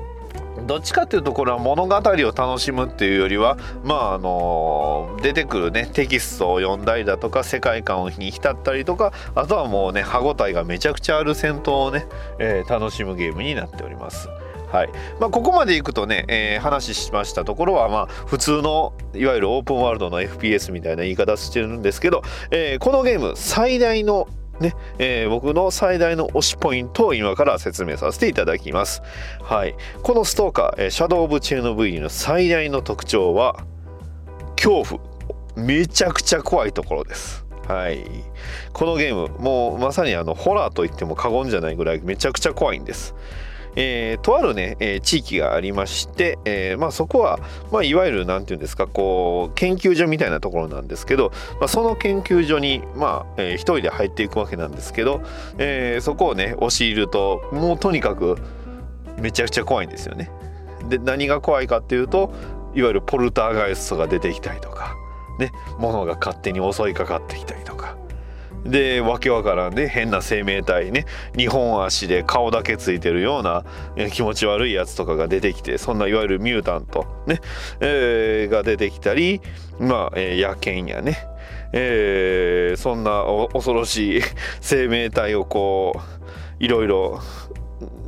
[0.67, 12.07] どっちかっていうとこれは物語を楽しむっていうよりはまああの出てくるねテキストを読んだりだとか世界観に浸ったりとかあとはもうね歯応えがめちゃくちゃある戦闘をね、
[12.39, 14.29] えー楽しむゲームになっております。
[14.73, 14.89] はい
[15.21, 24.29] まあ、ここまでいくとね、えー話しましたところはまあ普通のいわゆるオープンワールドの FPS みたいな言い方してるんですけど、えーこのゲーム最大の
[24.61, 29.03] ねえー僕の最大の推しポイントを今から説明させていただきます。
[29.43, 33.65] はい、このストーカー、えーシャドウ・オブ・チェーノ・ブイの最大の特徴は
[34.57, 35.01] 恐怖
[35.57, 37.45] めちゃくちゃ怖いところです。
[37.67, 38.05] はい、
[38.73, 43.15] このゲームもうまさにあのホラーと言っても過言じゃないぐらいめちゃくちゃ怖いんです。
[43.77, 47.39] えーとあるね、えー地域がありまして、えーまあ、そこは、
[47.71, 55.23] まあ、いわゆるなんていうんですかこう研究所みたいなところなんですけど、まあ、その研究所に、まあえー一人で入っていくわけなんですけど、
[55.59, 58.37] えーそこをね押し入るともうとにかく
[59.21, 60.31] めちゃくちゃ怖いんですよね。
[60.89, 62.33] で何が怖いかっていうと
[62.75, 64.95] いわゆるポルターガイストが出てきたりとか、
[65.39, 67.97] ね、物が勝手に襲いかかってきたりとか。
[68.65, 73.65] でわけわからんね変な生命体ね2本足で顔だけついてるような
[74.11, 77.41] 気持ち悪いやつとかが出てきてそんないわゆるミュータント、ね
[77.81, 79.41] えーが出てきたり
[79.79, 81.19] まあ、えー野犬やね、
[81.73, 84.23] えーそんな恐ろしい
[84.61, 86.01] 生命体をこ
[86.61, 87.21] ういろいろ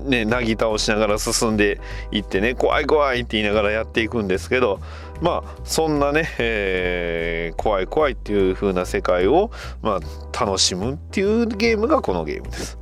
[0.04, 1.80] ね、なぎ倒しながら進んで
[2.10, 4.80] いってね怖い怖いって言いながらやっていくんですけど
[5.20, 9.50] まあそんなね、えー怖い怖いっていう風な世界を、
[9.82, 10.00] まあ、
[10.38, 12.78] 楽しむっていうゲームがこのゲームです。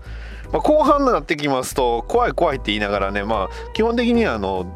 [0.53, 4.67] まあ、後半になってきますと怖い怖いって言いながらねまあ基本的にはあの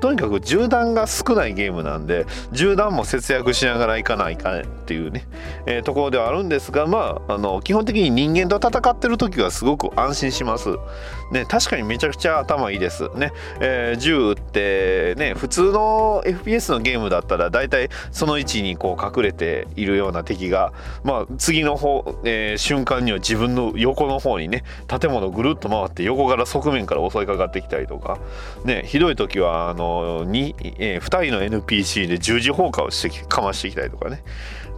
[0.00, 5.26] とにかく銃弾が少ないゲームなんで銃弾も節約しながらいかないかねっていうね、
[5.66, 10.70] えーところではあるんですがまああの基本的に人間と戦ってる時はすごく安心します。
[11.30, 13.08] ね、確かにめちゃくちゃ頭いいです。
[13.14, 20.72] ね、えー銃撃ってね普通の FPS のゲームだったら大体その位置にこう隠れているような敵が、
[21.04, 28.18] まあ、次の方、えー瞬間には自分の横の方にね建物ぐるっと回って横から側面から襲いかかってきたりとか、
[28.64, 34.22] ね、ひどい時はあのに、え2人の NPC で十字砲火をしてかましてきたりとかね。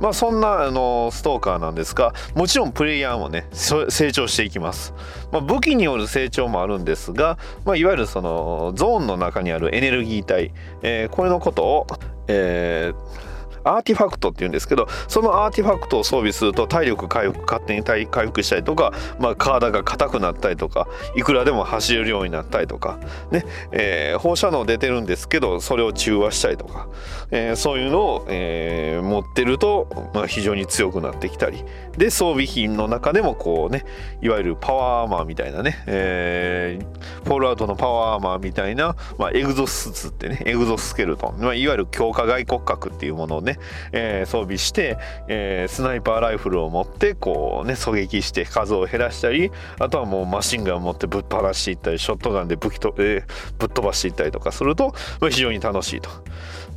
[0.00, 4.94] まあそんなあのストーカーなんですがもちろんプレイヤーもね成長していきます、
[5.30, 11.86] まあ、武器による成長もあるんですが、まあ、いわゆるそのゾーンの中にあるエネルギー体、えーこれのことを、
[12.28, 13.29] えー
[13.64, 22.98] アーティファクトっていうんですけどそのアーティファクトを装備すると体力回復勝手に回復したりとか、まあ、体が硬くなったりとかいくらでも走れるようになったりとか、
[23.30, 26.88] ねえー放射能出てるんですけどそれを中和したりとか、
[27.30, 31.64] えーそういうのを、えー持ってると、まあ、非常に強くなってきたり。
[31.96, 33.84] で装備品の中でもこうね
[34.22, 43.49] いわゆるパワーアーマーみたいなね、えーフォールアウトのパワーアーマーみたいな、まあ、エグゾスーツってねエグゾスケルトン、まあ、いわゆる強化外骨格っていうものをね、
[43.92, 56.10] えー装備して、えースナイパーライフルを持ってこうね狙撃して数を減らしたりあとはもうマシンガンを持ってぶっ放していったりショットガンで武器と、えーぶっ飛ばしていったりとかすると、ま、非常に楽しいと。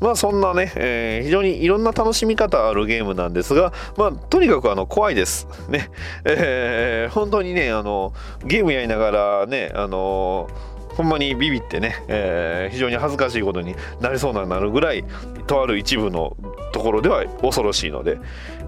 [0.02, 5.48] まあそんなね、えー非常にいろんな楽しみ方あるゲームなんですが、まあとにかくあの怖いです。
[5.70, 5.90] ね。
[6.26, 10.50] えー本当にね、あの、ゲームやりながらね、あの、
[10.96, 15.04] ほんまにビビってね、えー非常に恥ずかしいことになりそうななるぐらい
[15.48, 16.36] とある一部の
[16.72, 18.18] ところでは恐ろしいので、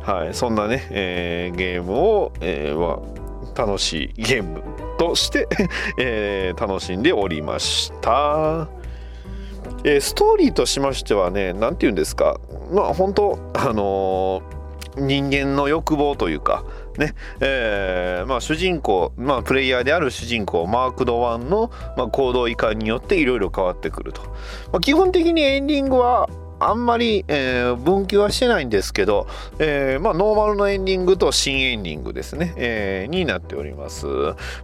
[0.02, 3.00] はい、そんなね、えーゲームを、えーま
[3.56, 4.62] あ、楽しいゲーム
[4.98, 5.48] として、
[5.98, 8.68] えー楽しんでおりました。
[9.84, 12.40] えーストーリーとしましてはね何て言うんですか
[12.72, 14.56] まあ本当あのー
[14.98, 16.64] 人間の欲望というか
[17.00, 17.14] ね。
[17.40, 24.22] えーまあ、主人公、まあ、プレイヤーである主人公マーク・ドワンの、まあ、行動移管によっていろいろ変わってくると、
[24.72, 26.30] まあ、基本的にエンディングは
[26.68, 29.28] あんまり、えー、分岐はしてないんですけど、
[29.60, 34.08] えー、まあ、ノーマルのエンディングと新エンディングですね、えー、になっております。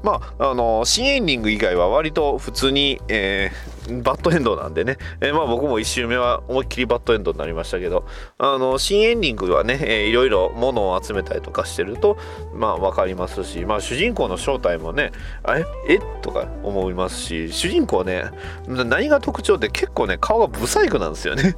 [0.04, 3.52] まあ、あの、新エンディング以外は割と普通に、え
[3.90, 8.06] バッドエンドなんでね、え、まあ僕も1周目は思いっきりバッドエンドになりましたけど、
[8.38, 12.18] あの、新エンディングはね、えー、いろいろ物を集めたりとかしてると、
[12.54, 15.12] まあ分かりますし、まあ主人公の正体もね、
[15.44, 15.66] あれ？
[15.88, 16.00] え？
[16.22, 18.26] とか思いますし、主人公ね、
[18.68, 21.56] 何が特徴って結構ね、顔がブサイクなんですよね。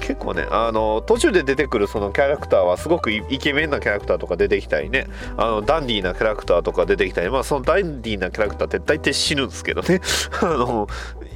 [0.00, 10.00] 結構ね、あの、途中で出てくるそのキャラクターはすごくイケメンなキャラクターとか出てきたりね、あの、ダンディーなキャラクターとか出てきたり、まあそのダンディーなキャラクターって大体死ぬんですけどね。
[10.40, 10.88] あの、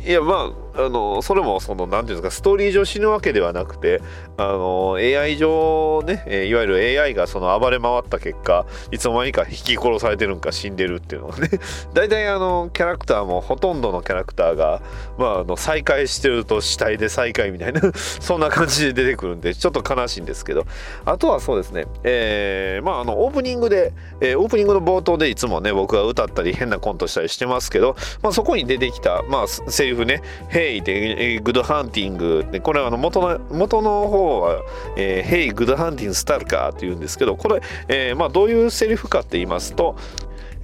[0.07, 4.01] いやまああのそれもその何ていうんですかストーリー上死ぬわけではなくて
[4.37, 11.49] あの AI 上ねいわゆる AI がその暴れ回った結果いつの間にか轢き殺されてるんか死んでるっていうのがね。
[11.93, 14.81] 大体あのキャラクターもほとんどのキャラクターが
[15.19, 20.65] まああの再会してると死体で再会みたいな そんな感じで出てくるんでちょっと悲しいんですけど。
[21.05, 34.63] あとはそうですねえー、まああのオープニングで、えー、オープニングの冒頭でいつもね僕が歌ったり変なコントしたりしてますけど、まあ、そこに出てきたまあ声リいうふうね「Hey で、え、 good hunting」これはあの元の元の方は
[34.97, 39.97] 「えー、 Hey good hunting stalker」っていうんですけどこれ、えーまあ、どういうセリフかって言いますと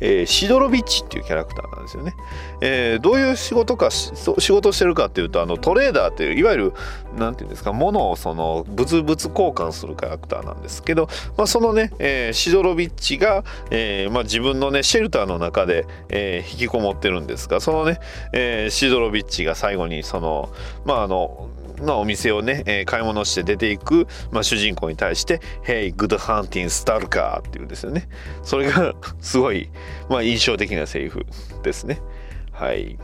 [0.00, 2.14] えー、シドロビッチっていうキャラクターなんですよね。
[2.60, 4.12] えー、どういう仕事か仕
[4.52, 6.72] 事してるかっていうとあのトレーダーっていういわゆる
[7.16, 18.00] 何て言うんですか物をその物々交換するキャラクターなんですけど、まあ、そのね、えー、シドロビッチが、えーまあ、自分のねシェルターの中で、えー、引きこもってるんですがそのね、
[18.32, 20.50] えー、シドロビッチが最後にその
[20.84, 28.08] まああののお店をね、えー、買い物して出ていく、まあ、主人公に対して「Hey, good hunting, Stalker」っていうんですよね。
[28.42, 29.70] それが すごい、
[30.08, 31.26] まあ、印象的なセリフ
[31.62, 32.00] ですね。
[32.52, 32.98] はい。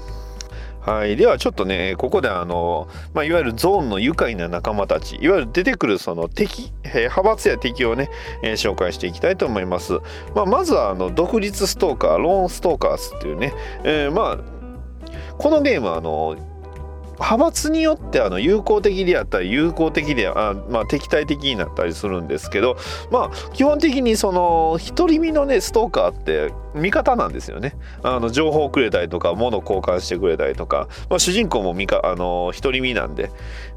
[0.81, 8.11] はい、ではちょっとねここであの、まあ、いわゆるゾーンの愉快な仲間たちいわゆる出てくるその敵、えー、派閥や敵をね、
[8.43, 10.01] えー、紹介していきたいと思います、
[10.35, 13.55] まあ、まずはあの独立ストーカーローンストーカーズっていうね、
[13.85, 14.39] えー、まあ
[15.39, 16.37] このゲームはあの
[17.23, 22.77] 派閥によってあの友好的であったり友好的であ、まあ、敵対的になったりするんですけど
[23.13, 27.77] まあ基本的にその独り身のねストーカーって味方なんですよね。
[28.03, 33.31] あの情報をくれたりとか物交換してくれたりとか、まあ、主人公も味かあの独り身なんで。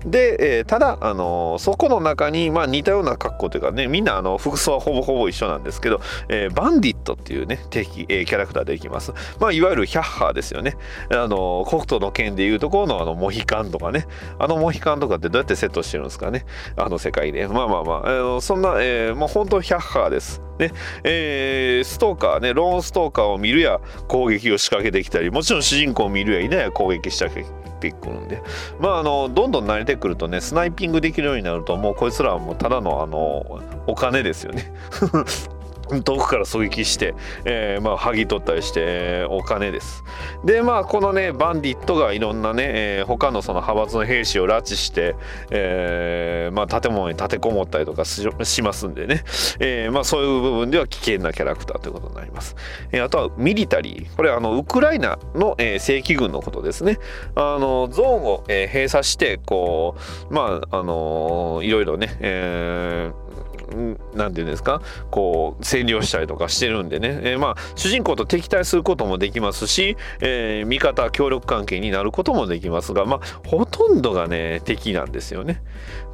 [0.06, 10.78] で、えー、ただあのそこの中に、まあ、似たような格好というかねみんなあの服装はほぼほぼ一緒なんですけど、えー、バンディットっていうね敵、えー、キャラクターでいきます、まあ、いわゆるヒャッハーですよね。
[11.12, 14.08] あの北斗の剣でいうところのあのモヒカンとかね。
[14.40, 16.46] あのモヒカンとかってどうやってセットしてるんですかね。
[16.78, 17.48] あの世界で。
[17.48, 20.42] まあまあまあ、えー、そんな、えー、もう本当ヒャッハーです。
[20.60, 20.72] ね。
[21.04, 22.54] えー、ストーカーね。
[22.54, 28.42] ローンストーカーを見るや攻撃を仕掛けてきたりもちろん主人公を見るやいないや攻撃仕掛ってくるんで。
[28.80, 34.72] まああのどんどん慣れてくるとねスナイピングできるようになるともうこいつらはもうただのあのお金ですよね。
[36.04, 37.14] 遠くから狙撃して、
[37.46, 40.04] えー、まあ、剥ぎ取ったりして、えー、お金です。
[40.44, 45.16] で、まあ、このね、バンディットがいろんなね、えー、他のその派閥の兵士を拉致して、
[45.52, 49.24] えまあ、建物に立てこもったりとかしますんでね、
[49.60, 52.56] えまあ、そういう部分では危険なキャラクターということになります。
[52.92, 54.16] えあとは、ミリタリー。
[54.16, 56.98] これ、あの、ウクライナの、え正規軍のことですね。
[57.36, 59.96] あの、ゾーンを、え閉鎖して、こ
[60.30, 63.26] う、まあ、あのいろいろね、えー
[64.14, 64.80] 何て言うんですか？
[65.10, 75.62] こう占領したりとかしてるんでね、えー、まあ主人公と敵対することもできますし、えー、味方協力関係になることもできますがまあほとんどがね敵なんですよね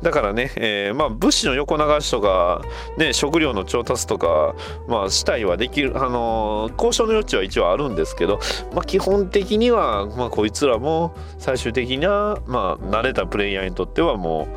[0.02, 2.62] だからね、えー、まあ物資の横流しとか、
[2.97, 4.56] ね、食料の調達とか
[4.88, 8.39] まあしたいはできるあのー、交渉の余地は一応あるんですけど、
[8.74, 14.47] まあ、基本的には、まあ、こいつらも最終的にはまあ慣れたプレイヤーにとってはも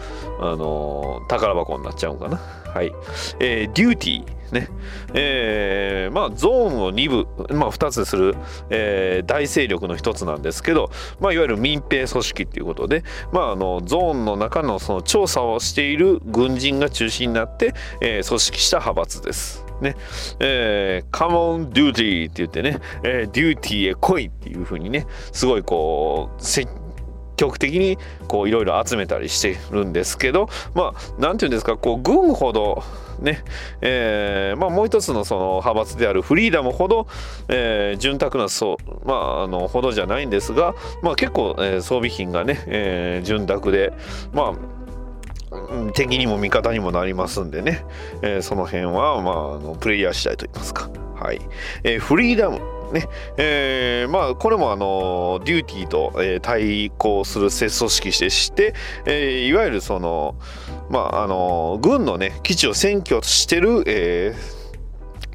[0.40, 2.63] うあのー、宝箱になっちゃうんかな。
[2.74, 2.92] はい。
[3.38, 4.34] えー、デューティー。
[4.52, 4.68] ね。
[5.14, 8.34] えー、まあ、ゾーンを2部、まあ、2つする、
[8.70, 19.64] えー、大勢力の一つなんですけど、まあ、いわゆる民兵組織っていうことで、まあ、あの、ゾーンの中のその調査をしている軍人が中心になって、えー、組織した派閥です。
[19.80, 19.96] ね。
[20.40, 26.42] えー、come on duty って言ってね、えー、デューティーへ来いっていう風にね、すごいこう、
[27.36, 32.82] 極的にこういろいろ集めたりしてるんですけどまあ何て言うんですかこう軍ほど
[33.20, 33.44] ね
[33.80, 37.06] えー、まあもう一つのその派閥であるフリーダムほど、
[37.48, 43.92] えー、潤沢なそうまああのほどじゃないんですがまあ結構、えー、装備品がね、えー、潤沢で
[44.32, 44.84] まあ
[45.92, 47.84] 敵にも味方にもなりますんでね、
[48.22, 51.40] えーその辺は、まあ、あのプレイヤー次第といいますか、はい。
[51.84, 52.60] えーフリーダム。
[52.94, 53.08] ね。
[53.36, 58.74] えーまあこれもあのデューティーと、えー対抗する組織でして、
[59.04, 60.36] えーいわゆるその
[60.88, 64.64] まああの軍のね基地を占拠してる、えー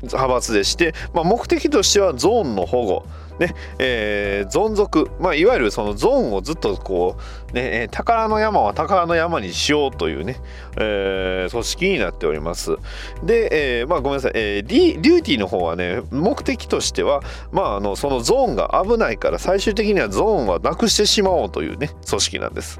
[0.01, 3.05] 派閥でして、まあ、目的としてはゾーンの保護
[3.39, 7.16] ねえー、存続、まあ、いわゆるそのゾーンをずっとこ
[7.48, 10.37] う、ね、えー宝の山は宝の山にしようというね、
[10.77, 12.77] えー組織になっております。
[13.23, 17.21] で、えーまあ、ごめんなさい、えーディデューティーの方はね目的としては、
[17.51, 22.79] まあ、あのそのゾーンが危ないから最終的にはゾーンはなくしてしまおうというね組織なんです。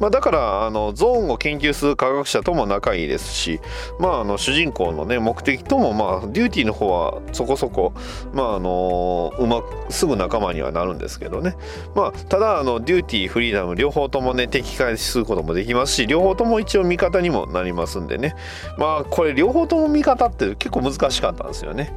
[0.00, 3.60] まあ、だからあのゾーンを研究する科学者とも仲いいですし、
[4.00, 7.92] まあ、あの主人公のね目的とも、まあ、デューティーの方はそこそこ、
[8.32, 11.56] まああのうまくすぐ仲間にはなるんですけどね、
[11.94, 18.34] まあ、ただあのデューティーフリーダム両方ともね敵化することもできますし両方とも一応味方にもなりますんでね
[18.78, 21.92] まあこれ両方とも味方って結構難しかったんですよね。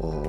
[0.00, 0.22] うん、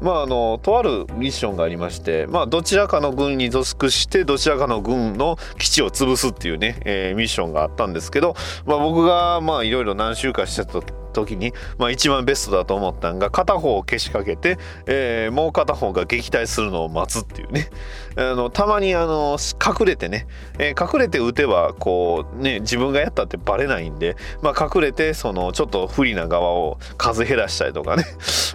[0.00, 10.80] まああのとあるミッションがありまして、まあ、どちらかの軍に属してどちらかの軍の基地を潰すっていうね、えーミッションがあったんですけど、まあ、僕がまあいろいろ何週かしてた
[11.10, 17.68] 時に、まあ、一番ベストだと思ったのが片方をけしかけて、えーもう片方が撃退するのを待つっていうね
[18.16, 20.26] あのたまにあの隠れてね、
[20.58, 28.04] えー隠れて撃てばこうね自分がやったってバレないんで、まあ、隠れてそのちょっと不利な側を数減らしたりとかね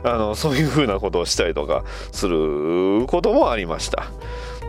[0.03, 4.07] あのそういう風なことをしたりとかすることもありました。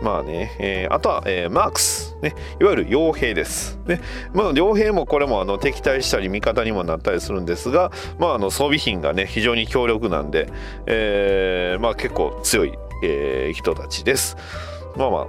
[0.01, 3.79] まあね、えーあとは、えーマークス、ね、いわゆる傭兵です。
[3.87, 3.99] ね
[4.33, 10.49] まあ、傭兵もこれもあの敵対したり味方にもなったりするんですが、まあ、あの装備品がね非常に強力なんで、
[10.85, 12.73] えーまあ、結構強い、
[13.03, 14.37] えー人たちです。
[14.95, 15.27] まあま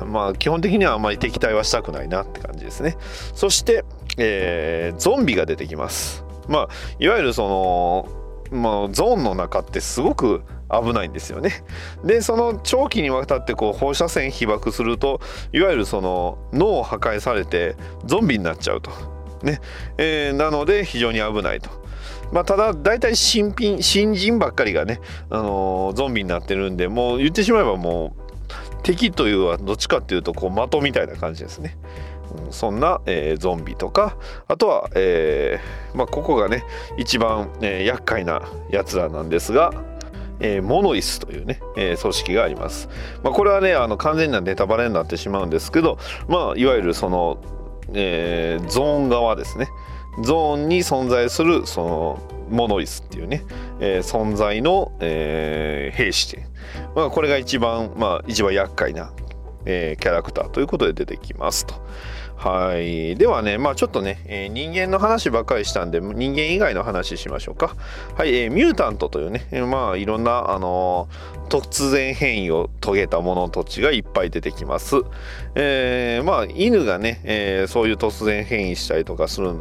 [0.00, 2.96] あ、まあ、基本的にはあまり敵対はしたくないなって感じですね。
[3.34, 3.84] そして、
[4.18, 6.24] えーゾンビが出てきます。
[6.48, 8.08] まあ、いわゆるその、
[8.50, 11.64] まあ、ゾーンの中ってすごく危ないんですよね。
[12.04, 15.20] でその長期にわたってこう放射線被爆すると
[15.52, 18.90] いわゆるその脳を破壊されてゾンビになっちゃうと。
[19.42, 19.60] ね
[19.98, 21.70] えーなので非常に危ないと。
[22.32, 28.26] まあ、ただ大体新品新人ばっかりがね、あのーゾンビになってるんでもう言ってしまえばもう
[28.82, 31.76] 敵というはどっちかっていうとこう的みたいな感じですね。
[32.46, 34.16] うんそんな、えーゾンビとか
[34.48, 36.64] あとは、えーまあ、ここがね
[36.96, 39.72] 一番、えー厄介なやつらなんですが、
[40.40, 42.88] えーモノイスというね、えー組織があります。
[43.22, 45.98] まあ、これはねあの完全なネタバレになってしまうんですけど、
[46.28, 47.38] まあ、いわゆるその、
[47.94, 49.68] えーゾーン側ですね
[50.22, 52.18] ゾーンに存在するその
[52.48, 53.42] モノイスっていうね、
[53.80, 56.46] えー存在の、えー兵士で、
[56.94, 59.12] まあ、これが一番、まあ、一番厄介な、
[59.66, 61.74] えーキャラクターということで出てきますと。
[62.36, 63.16] はい。
[63.16, 67.74] ではね、まあちょっとね、えー人間の話ばっかりしたんで、人間以外の話しましょうか。
[68.14, 74.96] はい、えーミュータントというね、えーまあいろんな、あのー突然変異を遂げた者たちがいっぱい出てきます。
[75.54, 79.54] えーまあ犬がね、えーそういう突然変異したりとかする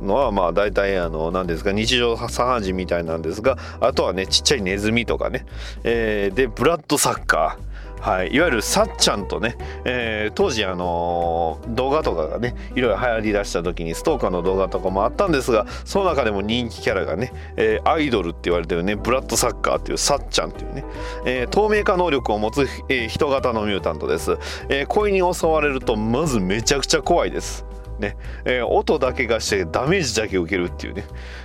[0.00, 5.44] のは、まあ大体、あの、何ですか、日常茶飯事みたいなんですが、あとはね、ちっちゃいネズミとかね、
[5.84, 7.71] えーで、ブラッドサッカー。
[8.02, 20.84] はい、いわゆるさっちゃんとね、えー当時あのー動画とかがねいろいろ流行りだした時にストーカーの動画とかもあったんですがその中でも人気キャラがね、えーアイドルって言われてるねブラッドサッカーっていうさっちゃんっていうね、
[21.24, 24.32] えー透明化能力を持つ、えー人型のミュータントです、
[24.68, 27.64] えー恋に襲われるとまずめちゃくちゃ怖いです。
[28.02, 28.16] ね。
[28.44, 31.04] えー音だけがしてダメージだけ受けるっていうね、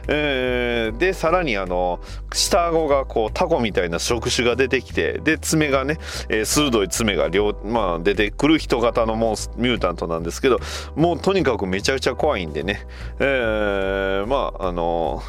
[0.10, 2.00] えーでさらにあの
[2.34, 5.98] 下顎がこうタコみたいな触手が出てきてで爪がね、
[6.28, 10.60] えー鋭い爪が両、まあ、出てくる人型のモンスミュータントなんですけど
[10.96, 12.86] もうとにかくめちゃくちゃ怖いんでね、
[13.20, 15.22] えーまああの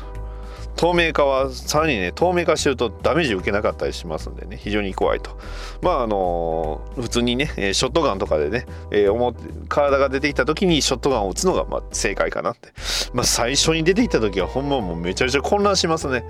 [0.76, 4.56] 透明化はさらにね透明化してるとダメージ受けなかったりしますんでね。
[4.56, 5.36] 非常に怖いと。
[5.82, 9.34] まああの普通にねショットガンとかでね、えー思
[9.68, 12.72] 体が出てきた時にショットガンを撃つのがまあ正解かなって。
[13.12, 16.24] まあ最初に出てきた時はほんまもうめちゃくちゃ混乱しますね。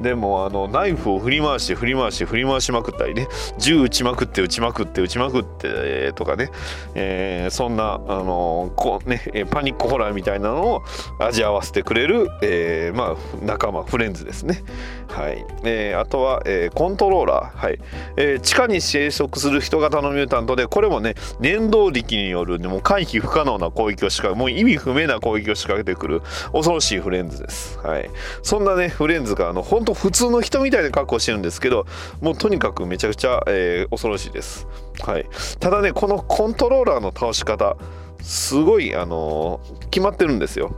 [0.00, 3.28] でもあのナイフを振り回して振り回して振り回しまくったりね。
[3.58, 6.50] 銃撃ちまくって撃ちまくって撃ちまくってとかね、
[6.94, 10.82] えーそんなあのこうねパニックホラーみたいなのを
[11.20, 14.62] 味わわせてくれる、えーまあ仲間フレンズですね。
[15.08, 17.56] はい、えーあとは、えーコントローラー。
[17.56, 17.78] はい、
[18.16, 26.22] えー地下に生息する人型のミュータントでこれもね念動力によるでも回避不可能な攻撃を仕掛けもう意味不明な攻撃を仕掛けてくる
[26.52, 27.78] 恐ろしいフレンズです。
[27.80, 28.08] はい
[28.42, 31.86] そんなねフレンズがあの本当普通の人みたいな格好してるんですけど
[32.20, 34.66] もうとにかくめちゃくちゃ、えー恐ろしいです。
[35.00, 35.26] はい。
[35.60, 37.76] ただねこのコントローラーの倒し方
[38.20, 40.74] すごいあのー決まってるんですよ。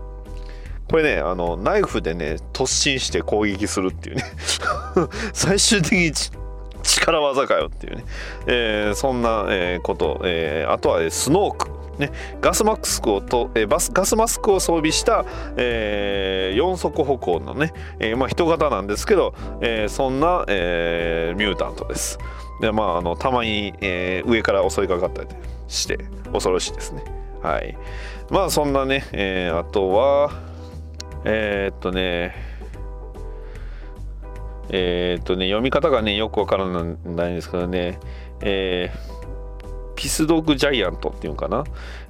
[0.89, 4.25] これねあのナイフでね突進して攻撃するっていうね。
[5.33, 6.13] 最終的に
[6.87, 8.05] 力技かよっていうね、
[8.47, 12.13] えーそんな、えーこと、えーあとは、えースノークね、
[12.43, 15.25] ガスマスクをと、えバスガスマスクを装備した、
[15.57, 22.19] えー四足歩行のね、えーまあ、人型なんですけど、えーそんな、えーミュータントです。
[22.61, 25.29] でまああのたまに、えー上から襲いかかったり
[25.69, 25.99] して
[26.33, 27.03] 恐ろしいですね。
[27.43, 27.77] はい。
[28.31, 30.31] まあそんなね、えーあとは
[31.25, 32.56] えーっとね
[34.71, 36.81] えーっとね読み方がねよくわからな
[37.29, 37.99] いんですけどね、
[38.41, 39.17] えー
[39.97, 41.65] ピスドッグジャイアントっていうのかな、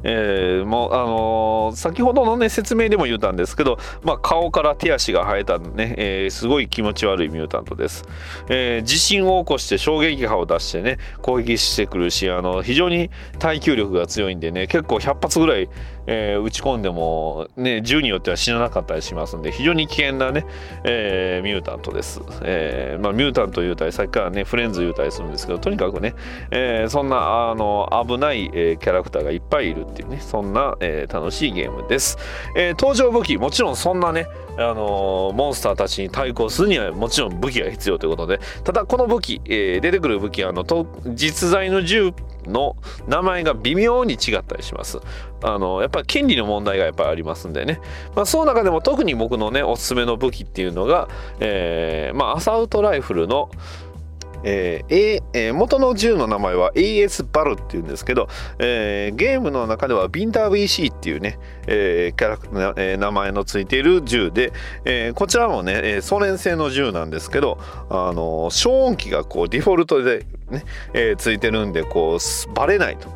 [0.08, 8.04] えーもうあのー先ほどのね説明でも言ったんですけど、まあ、顔から手足が生えたね、えーすごい気持ち悪いミュータントです、
[8.48, 15.68] えー地震を起こして衝撃波を出してね攻撃してくるしあの非常に耐久力が強いんでね結構100発ぐらい、
[16.06, 20.46] えー撃ち込んでもね銃によっては死ななかったりしますんで非常に危険なね、
[20.84, 26.14] えミュータントです、えまあ、ミュータント言うたりさっきからねフレンズ言うたりするんですけどとにかくね、
[26.52, 29.86] えそんなあの危ない、えキャラクターがいっぱいいる。
[29.96, 32.18] ていうねそんな、えー楽しいゲームです、
[32.54, 34.26] えー登場武器もちろんそんなね
[34.58, 42.12] あのーモンスターたちに対抗するにはもちろん武器が必要ということでただこの武器、えー出てくる武器はあのと実在の銃
[42.46, 42.76] の
[43.08, 44.98] 名前が微妙に違ったりします。
[45.42, 47.80] あのやっぱり権利の問題がやっぱりありますんでね、
[48.14, 51.08] まあ、その中でも特に僕のねおすすめの武器っていうのが、
[51.40, 53.50] えーまあ、アサウトライフルの
[54.46, 58.28] えーえー元の銃の名前は AS バルっていうんですけど、
[58.58, 64.52] えーゲームの中ではビンダー VC っていうね、えーキャラクなえー名前のついている銃で、
[64.84, 67.58] えーこちらもね、えーソ連製の銃なんですけど、
[67.90, 73.08] あのー消音器がこうデフォルトでね、えーついてるんでこうバレないと。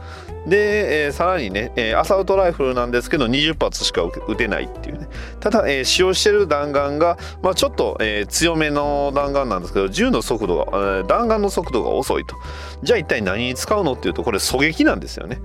[0.47, 5.09] で、えーさらにね、えーアサウトライフルなんですけど20発しか撃てないっていうね。
[5.41, 12.35] ただ、えー使用してる弾丸が、まあ、ちょっと、えー強めの弾丸なんですけど銃の速度が、えー弾丸の速度が遅いと。
[12.83, 15.37] じゃあ一体何に使うのっていうとこれ狙撃なんですよね。
[15.37, 15.43] だ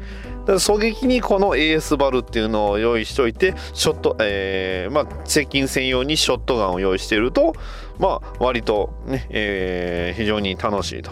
[0.48, 7.54] から狙撃にこの AS バルっていうのを用意しといてショット、えーまあ、接近専用にショットガンを用意していると
[7.98, 11.12] まあ割とね、えー非常に楽しいと。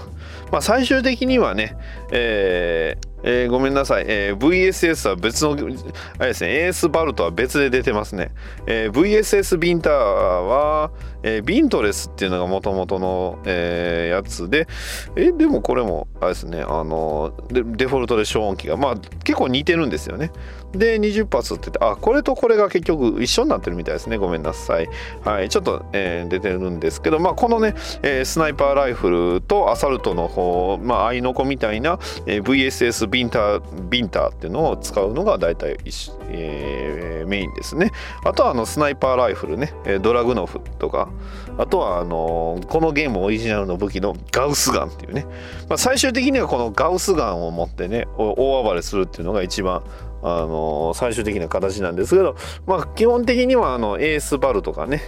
[0.53, 1.75] まあ最終的にはね、
[2.11, 8.31] えーえーごめんなさい、えー VSS は別のあれですね AS バルトは別で出てますね、
[8.67, 10.91] えー VSS ビンターは、
[11.23, 14.67] えービントレスっていうのがもともとの、えーやつで
[15.15, 20.31] えでもこれもあれですねあのデデフォルトで消音器がまあ結構似てるんですよね。
[20.73, 24.17] で20発っててあこれとこれが結局一緒になってるみたいですね。
[24.17, 24.89] ごめんなさい。
[25.23, 25.49] はい。
[25.49, 37.91] ちょっと、えー出てるんですけどまあこのね、えースナイパーライフルとアサルトの方まあアイノコみたいな、えー VSS ビンタービンターっていうのを使うのが大体一、えーメインですね。
[38.25, 41.09] あとはあのスナイパーライフルね、ドラグノフとか。
[41.57, 45.25] あとはあのこのゲームオリジナルの武器のガウスガンっていうね、
[45.69, 49.83] まあ、最終的にはこのガウスガンを持ってね大暴れするっていうのが一番
[50.23, 55.01] あの最終的な形なんですけど、まあ、基本的にはあのエースバルとかね、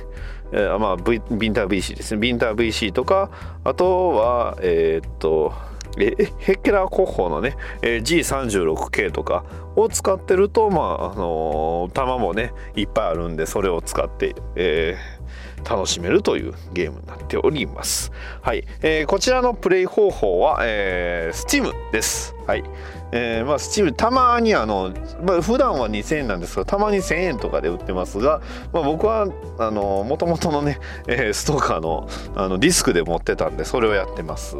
[0.52, 3.32] えーまあ、v、ビンター BC ですねビンター BC とか
[3.64, 5.54] あとはえーっと
[5.98, 9.46] えヘッケラー国宝のね、えー G36K とか
[9.78, 15.16] を使ってるとまああのー弾もねいっぱいあるんでそれを使って、えー
[15.68, 18.12] 楽しめるというゲームになっております。
[18.42, 22.36] はい、えーこちらのプレイ方法は、えー、Steam です。
[22.46, 22.64] はい。
[23.12, 24.92] えーまあスチームたまにあの、
[25.26, 28.42] まあ、普段は2000円なんですがたまに1000円とかで売ってますが、
[28.74, 29.28] まあ、僕は
[29.58, 34.56] あの元々のね、えーストーカーのあのディスクで持ってたんでそれをやってます。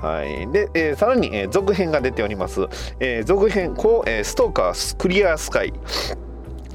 [0.00, 2.66] はい、で、えーさらに、え続編が出ております。
[2.98, 5.72] え続編こう、えストーカークリアスカイ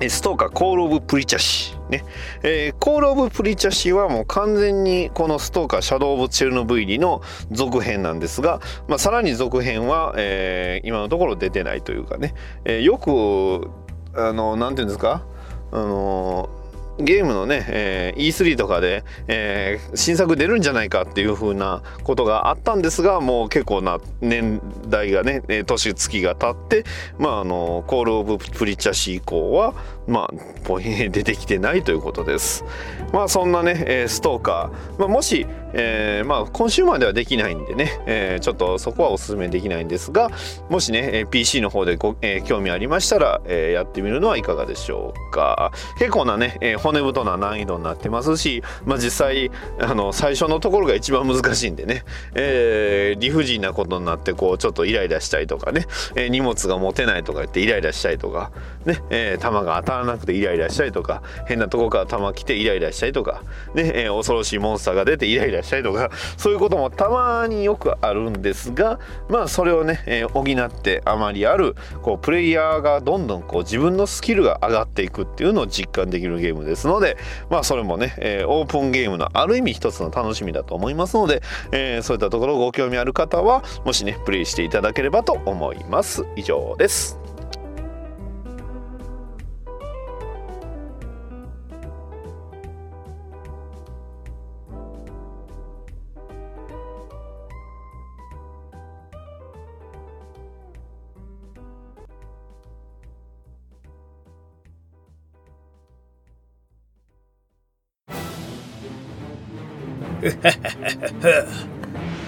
[0.10, 2.04] ストーカーコール・オブ・プリチャシね、
[2.44, 7.22] えーコール・オブ・プリチャシはもう完全にこのストーカーシャドウ・オブ・チェルノブイリの
[7.52, 12.36] 続編なんですが、まあ、さらに続編は、えー今のところ出てないというかね、
[12.66, 13.70] えーよく
[14.14, 15.26] あのなんていうんですか？
[15.72, 16.50] あの
[17.00, 26.84] ゲームのね、えー E3 とかで、えー新作出るんじゃないかっていう風なことがあったんですがもう結構な年代がね年月が経って
[27.18, 29.74] まああのコール・オブ・プリチャシ以降は
[30.08, 30.34] まあ
[30.64, 32.64] ポイ出てきてないということです。
[33.14, 40.30] まあそんなね、えストーカー、まあ、もし、えーまあ今週まではできないんでね、えーちょっとそこはおすすめできないんですが
[40.70, 45.72] もしね、PC の方でご、えー興味ありましたら、えーやってみるのはいかがでしょうか。
[46.00, 52.04] 結構なね、えー骨太な難易度になってますし、まあ、実際あの最初のところが一番難しいんでね、
[52.36, 58.52] えー理不尽なことになってこうちょっとイライラしたりとかね、えー荷物が持てないとか言ってイライラしたりとか。
[58.86, 61.22] ね、えー弾が当たらなくてイライラしたりとか。
[61.48, 63.44] 変なとこから弾来てイライラしたりとか。
[63.74, 69.00] ね、えー恐ろしいモンスターが出てイライラらっしたりとかそういうこともたまによくあるんですが
[69.30, 77.18] まあそれをね、え補ってあまりあるこうプレイヤーがどんどんこう自分のスキルが上がっていくっていうのを実感できるゲームですので
[77.50, 81.42] まあそれもね、えオープンゲームのある意味一つの楽しみだと思いますので、
[81.72, 86.26] えそういったところご興味ある方はもしねプレイしていただければと思います。
[86.36, 87.27] 以上です。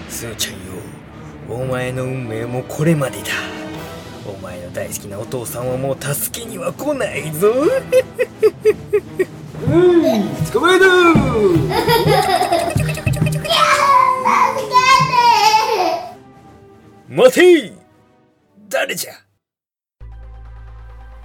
[0.08, 0.54] スーちゃん。
[0.54, 0.58] よ
[1.48, 3.26] お前の運命もこれまでだ
[4.26, 5.68] お前の大好きなお父さん。
[5.68, 7.52] はもう助けには来ないぞう
[9.68, 10.02] ん。
[10.52, 10.86] 捕まえた
[17.08, 17.72] 待て
[18.68, 19.12] 誰じゃ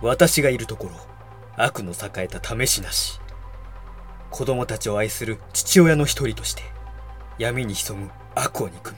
[0.02, 0.92] 私がいるところ
[1.56, 3.20] 悪の栄えた試しなし
[4.36, 6.64] 子供たちを愛する父親の一人として
[7.38, 8.98] 闇に潜む悪を憎み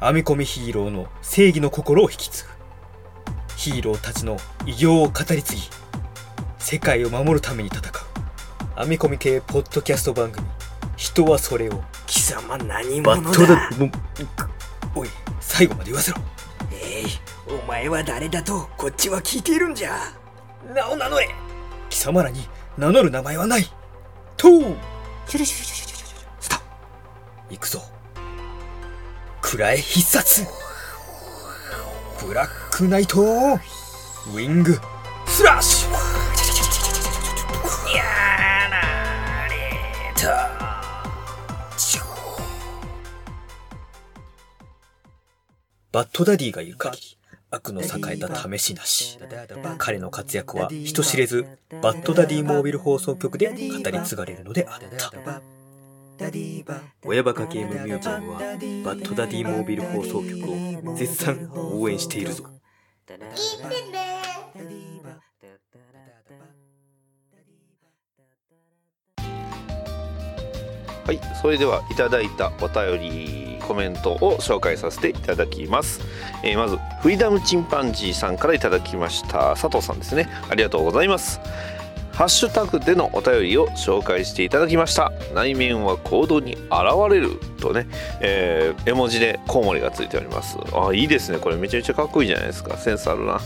[0.00, 2.50] 編み込みヒーローの正義の心を引き継ぐ。
[3.58, 5.60] ヒーローたちの偉業を語り継ぎ
[6.58, 8.80] 世界を守るために戦う。
[8.80, 10.46] 編み込み系ポッドキャスト番組
[10.96, 13.68] 人はそれを貴様何者だ。
[14.94, 15.08] おい
[15.40, 16.16] 最後まで言わせろ。
[16.72, 17.04] えい
[17.46, 19.98] お前は誰だとこっちは聞いているんじゃ。
[20.74, 21.28] 名を名乗れ。
[21.90, 22.48] 貴様らに
[22.78, 23.66] 名乗る名前はない
[24.36, 24.60] とう
[25.26, 26.60] シュルシュルシュルシュルシュルスタ
[27.50, 27.82] 行くぞ
[29.40, 30.46] 暗え必殺
[32.26, 34.78] ブラックナイトウィング
[35.26, 35.92] スラッシュ
[37.96, 38.02] や
[38.70, 39.54] られ
[40.14, 40.50] た
[45.92, 47.16] バッドダディがいる限り
[47.54, 49.18] 悪の栄えた試しなし
[49.78, 51.46] 彼の活躍は人知れず
[51.82, 53.54] バッドダディモービル放送局で語
[53.90, 55.42] り継がれるのであった。
[57.04, 58.46] 親バカゲームミュージアムはバ
[58.94, 62.44] ッドダディモービル放送局を絶賛応援しているぞ。
[71.06, 76.00] はいそれではいただいたお便りコメントを紹介させていただきます、
[76.42, 79.50] えーまずフリーダムチンパンジーさんからいただきました。
[79.56, 80.28] 佐藤さんですね。
[80.48, 81.40] ありがとうございます。
[82.12, 85.12] ハッシュタグでのお便りを紹介していただきました。
[85.34, 86.62] 内面は行動に現
[87.10, 87.40] れる。
[87.68, 87.86] とね、
[88.20, 90.58] えー絵文字でコウモリがついております。
[90.74, 91.38] あいいですね。
[91.38, 92.76] これめちゃめちゃかっこいいじゃないですか。
[92.76, 93.40] センスあるな。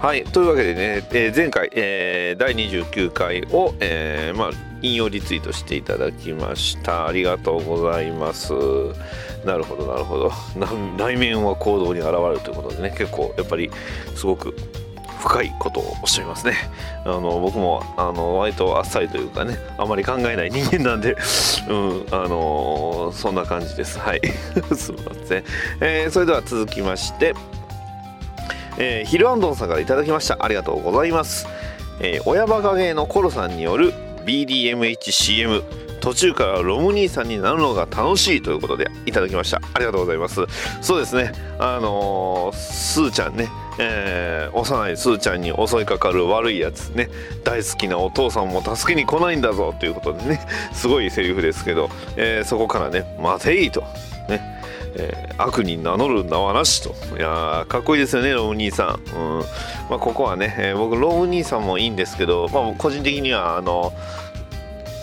[0.00, 0.24] はい。
[0.24, 4.50] というわけでね、えー前回、えー第29回を、えーまあ
[4.82, 7.06] 引用リツイートしていただきました。
[7.08, 8.52] ありがとうございます。
[9.44, 10.32] なるほどなるほど。
[10.98, 13.70] 内面は行動に現れるということでね結構やっぱり
[14.14, 14.54] すごく
[15.18, 16.54] 深いことをおっしゃいますね。
[17.04, 21.16] あの僕もあの割とあっさりというかねあまり考えない人間なんで
[21.68, 23.98] うんあのそんな感じです。
[23.98, 24.20] はい。
[24.76, 25.44] すみません、
[25.80, 27.34] えーそれでは続きまして
[28.78, 30.36] えーヒルアンドンさんからいただきました。
[30.40, 31.46] ありがとうございます、
[32.00, 33.92] えー親バカゲーのコロさんによる
[34.24, 35.62] BDMHCM
[36.06, 39.60] 途中からロム兄さんになるのが楽しいということでいただきました。
[39.74, 40.46] ありがとうございます。
[40.80, 41.32] そうですね。
[41.58, 43.48] あのースーちゃんね。
[43.80, 47.10] えー幼いスーちゃんに襲いかかる悪いやつね。
[47.42, 50.46] 大好きなお父さんも助けに来ないんだぞということでね。
[50.72, 53.80] すごいセリフですけど、えーそこからね「待てい」と。
[54.28, 54.40] ね。
[54.94, 56.90] えー悪に名乗る名はなしと。
[57.16, 59.44] いやーかっこいいですよねロム兄さん、うん。
[59.90, 63.92] まあ、ここはね、えー僕ロム兄さんもいいんですけど、まあ、個人的にはあの、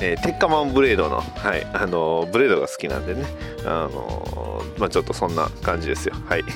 [0.03, 3.25] えーテッカマンブレードの,、はい、あのブレードが好きなんでね。
[3.65, 6.15] あのまあちょっとそんな感じですよ。
[6.27, 6.47] はい、 うん、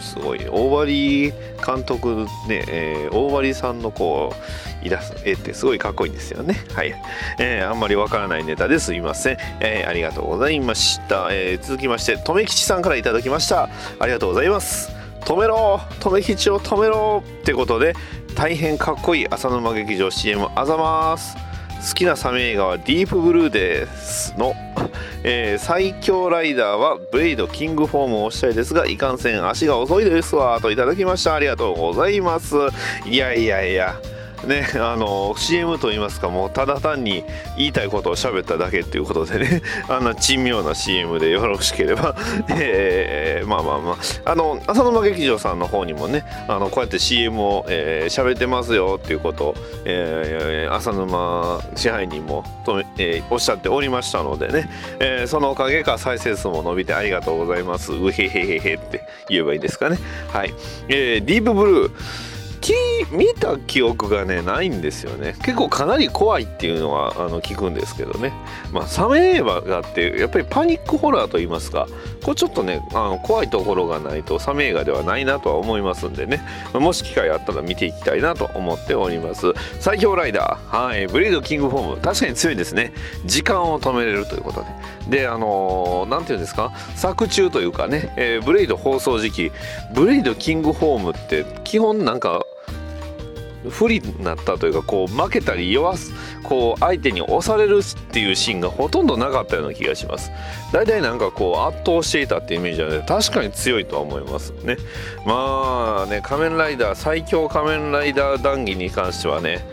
[0.00, 0.40] すごい。
[0.50, 1.32] 大張
[1.66, 4.34] 監督ね、えー大張さんのこ
[4.82, 6.62] うイラスト絵ってすごいかっこいいんですよね。
[6.74, 6.94] はい、
[7.38, 13.68] えーあんまりわからないネタですいません、えーありがとうございました、え続きましてとめきちさんからいただきました。
[13.98, 14.90] ありがとうございます。
[15.24, 17.94] 止めろとめきちを止めろってことで
[18.36, 21.45] 大変かっこいい浅沼劇場 CM あざます。
[21.80, 24.54] 好きなサメ映画はディープブルーですの、
[25.22, 31.34] えー最強ライダーはブレイドキングフォームをしたいですがいかんせん足が遅いですわといただきました。
[31.34, 32.54] ありがとうございます。
[33.06, 34.00] いやいやいや。
[34.44, 37.24] ね、あの CM といいますかもうただ単に
[37.56, 42.14] 言いたいことを喋っただけっていうことでね あんな珍妙な CM でよろしければ、
[42.50, 43.96] えーまあまあまあ。
[44.30, 54.68] あの浅沼劇場さんの方にもねあのこうやって CM を喋、えーってますよっていうことを、えー浅沼支配人もと、えーおっしゃっておりましたのでね、
[55.00, 57.92] えーそのおかげか再生数も伸びてありがとうございます。
[57.92, 59.98] うへへへへって言えばいいですかね。
[60.32, 60.54] はい、
[60.88, 62.35] えーディープブルー
[62.66, 65.34] き見た記憶がねないんですよね。
[65.44, 68.32] 結構かなり怖いっていうのはあの聞くんですけどね。
[68.72, 71.86] まあサメ映画があってやっぱりパニックホラーと言いますか
[72.24, 76.42] これちょっとねあの怖いところがないとサメ映画ではないなとは思いますんでね。
[76.72, 79.52] まあもし機会あったら見ていきたいなと思っております。
[79.78, 80.86] 最強ライダー。
[80.86, 81.06] はい。
[81.06, 82.02] ブリードキングフォーム。
[82.02, 82.92] 確かに強いですね。
[83.24, 84.64] 時間を止めれるということ
[85.08, 85.20] で。
[85.20, 86.72] であのなんていうんですか？
[86.96, 89.52] 作中というかね、えーブレイド放送時期。
[89.94, 92.44] ブレイドキングフォームって基本なんか
[93.70, 96.12] 不利になったというかこう負けたり弱す
[96.42, 100.30] こう相手に押されるっていうシーンがほとんどなかったような気がします。
[100.72, 104.76] 大体なんかこう圧倒していたっていうイメージなので確かに強いとは思いますね。
[105.24, 109.66] まあね仮面ライダー最強仮面ライダー談義に関してはね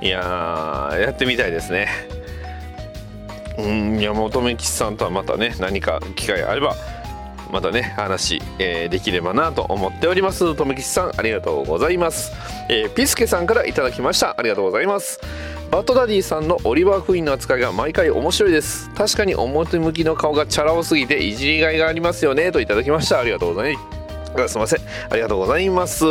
[0.00, 1.88] いややってみたいですね。
[3.58, 6.76] うん山本め吉さんとはまたね何か機会あれば
[7.50, 10.54] またね話、えーできればなと思っております。
[10.54, 12.32] とめきちさんありがとうございます、
[12.68, 14.34] えーピスケさんからいただきました。
[14.38, 15.20] ありがとうございます。
[15.70, 18.90] バッドダディさんのオリバー・クイーンの扱いが毎回面白いです。
[18.94, 23.20] 確かに表向きの顔がチャラ男すぎていじりがいがありますよねといただきました。
[23.20, 24.48] ありがとうございます。
[24.48, 24.80] すいません。
[25.10, 26.04] ありがとうございます。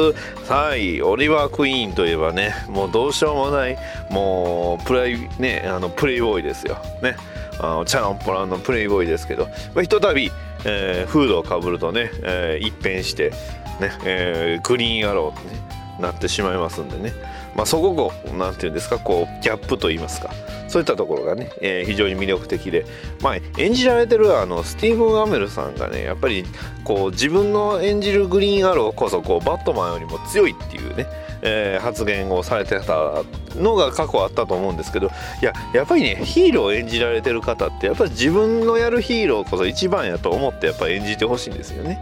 [0.47, 1.01] はい。
[1.01, 3.77] オリバー・クイーンといえばねもうどうしようもない
[4.09, 6.77] もうプレイねあのプレイボーイですよ。
[7.01, 7.15] ね。
[7.59, 10.31] あのチャランポランのプレイボーイですけど、まあ、ひとたび、
[10.67, 13.31] えーフードをかぶるとね、えー一変して
[13.79, 15.61] ね、えーグリーンアローって、ね、
[15.99, 17.13] なってしまいますんでね。
[17.55, 17.89] まあそこ
[18.27, 20.29] をなんていうんですかこうギャップと言いますか。
[20.67, 22.85] そういったところがね、えー非常に魅力的で、
[23.21, 26.45] まあ、演じられてるあのスティーブン・アメルさんがねやっぱり
[26.83, 31.07] こう自分の演じるグリーンアローこそこうバットマンよりも強いっていうね、
[31.47, 33.23] えー発言をされてた
[33.55, 35.07] のが過去あったと思うんですけど
[35.41, 41.99] いややっぱりねヒーローを演じられてる方ってやっぱり自分のやるヒーローこそ一番やと思ってやっぱ演じてほしいんですよね。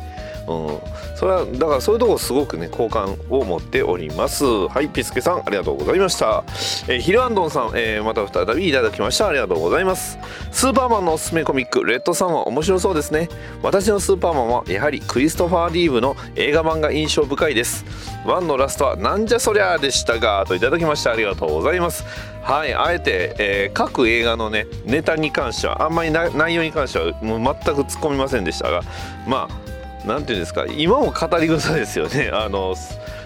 [0.47, 0.79] うん、
[1.15, 4.45] それはだからそういうとこすごくね好感を持っております。
[4.45, 6.43] はいピスケさんありがとうございました、
[6.87, 9.27] えヒルアンドンさん、えーまた再びいただきました。
[9.27, 10.17] ありがとうございます。
[10.51, 13.29] スーパーマンのおすすめコミックレッドさんは面白そうですね。
[13.63, 17.85] 私のスーパーマンはやはりクリストファー・リーブの映画版が印象深いです。
[18.25, 21.11] ワンのラストはなんじゃそりゃでしたがといただきました。
[21.11, 22.03] ありがとうございます。
[22.45, 28.81] はいあえて、えー各映画のねネタに関してはあんまり内容に関してはもう全く突っ込みませんでしたが
[29.27, 29.64] まあ
[30.05, 32.29] なんていうんですか今も語り草ですよね。
[32.33, 32.75] あの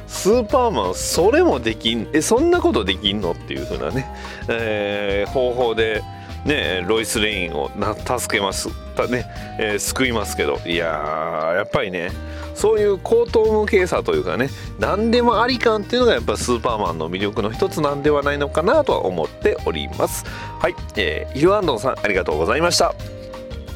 [0.07, 4.07] スーパーマンそれもできんえそんなことできんのっていう風なね、
[4.47, 6.01] えー方法で
[6.45, 8.69] ねロイス・レインをな助けます。
[8.95, 9.25] たね、
[9.59, 10.59] えー救いますけど。
[10.65, 12.11] いややっぱりね
[12.55, 14.49] そういう高等無形さというかね
[14.79, 20.25] 何でもあり感っていうのがやっぱスーパーマンの魅力の一つなんではないのかなとは思っております。
[20.59, 23.18] はい、えー、イルアンドンさんありがとうございました。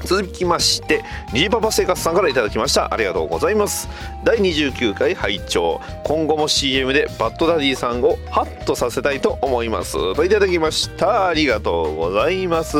[0.06, 2.94] 続きましてニジパパ生活さんからいただきました。
[2.94, 3.88] ありがとうございます。
[4.24, 5.82] 第29回拝聴。
[6.04, 10.16] 今後も CM でバッドダディさんをハッとさせたいと思います。
[10.16, 11.28] といただきました。
[11.28, 12.78] ありがとうございます。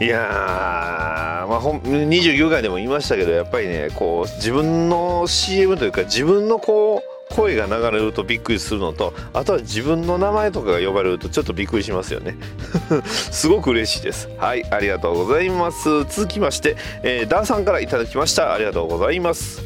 [0.00, 7.07] いやー、まあ、ほん29回でも言いましたけどやっぱりねこう自分の CM というか自分のこう
[7.38, 12.36] 声が流れるとびっくりするのとあとは自分の名前とかが呼ばれるとちょっとびっくりしますよね。
[13.06, 14.28] すごく嬉しいです。
[14.38, 15.88] はいありがとうございます。
[16.10, 18.52] 続きまして、えーダーさんから頂きました。
[18.52, 19.62] ありがとうございます。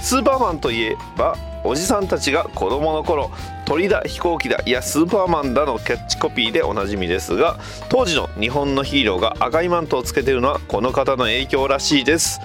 [0.00, 3.32] スーパーマンといえばおじさんたちが子供の頃
[3.70, 4.60] 鳥だ飛行機だ。
[4.66, 7.56] いやスーパーマンだのキャッチコピーでおなじみですが
[7.88, 12.40] 当時の日本のヒーローが赤いマントをつけてるのはこの方の影響らしいです。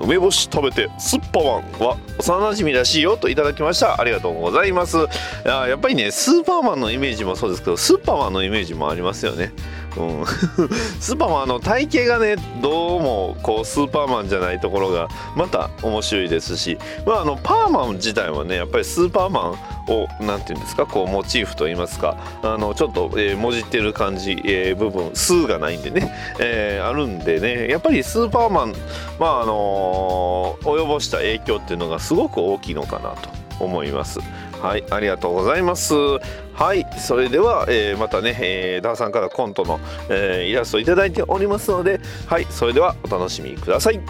[0.00, 4.00] 梅干し食べてスーパーマンは幼馴染らしいよといただきました。
[4.00, 4.96] ありがとうございます。
[5.44, 9.52] あやっぱりねスーパーマンのイメージもそうですけどスーパーマンのイメージもありますよね。
[9.96, 10.26] うん、
[11.00, 19.54] スーパーマンあの体型がねどうもこうスーパーマンじゃないところがまた面白いですし、まあ、あのパーマン自体はねやっぱりスーパーマ
[19.88, 22.16] ンをなんていうんですかこうモチーフといいますか。
[22.42, 27.68] あのちょっと、えーもじってる感じ、えー部分数がないんでね、えーあるんでね。
[27.68, 28.74] やっぱりスーパーマン
[29.18, 33.28] まああの及ぼした影響っていうのがすごく大きいのかなと
[33.58, 34.20] 思います。
[34.60, 35.94] はいありがとうございます。
[35.94, 39.80] はいそれでは、えーまたね、えーダーさんからコントの、
[40.10, 44.00] えーイラストいただいておりますのではいそれではお楽しみください。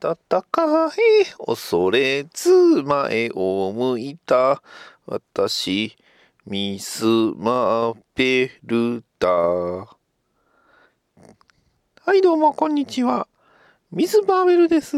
[0.00, 2.52] 戦い恐れず
[2.84, 4.62] 前を向いた。
[5.06, 5.96] 私
[6.46, 9.88] ミスマーベルだは
[12.14, 13.26] いどうもこんにちは。
[13.90, 14.96] ミスマーベルです。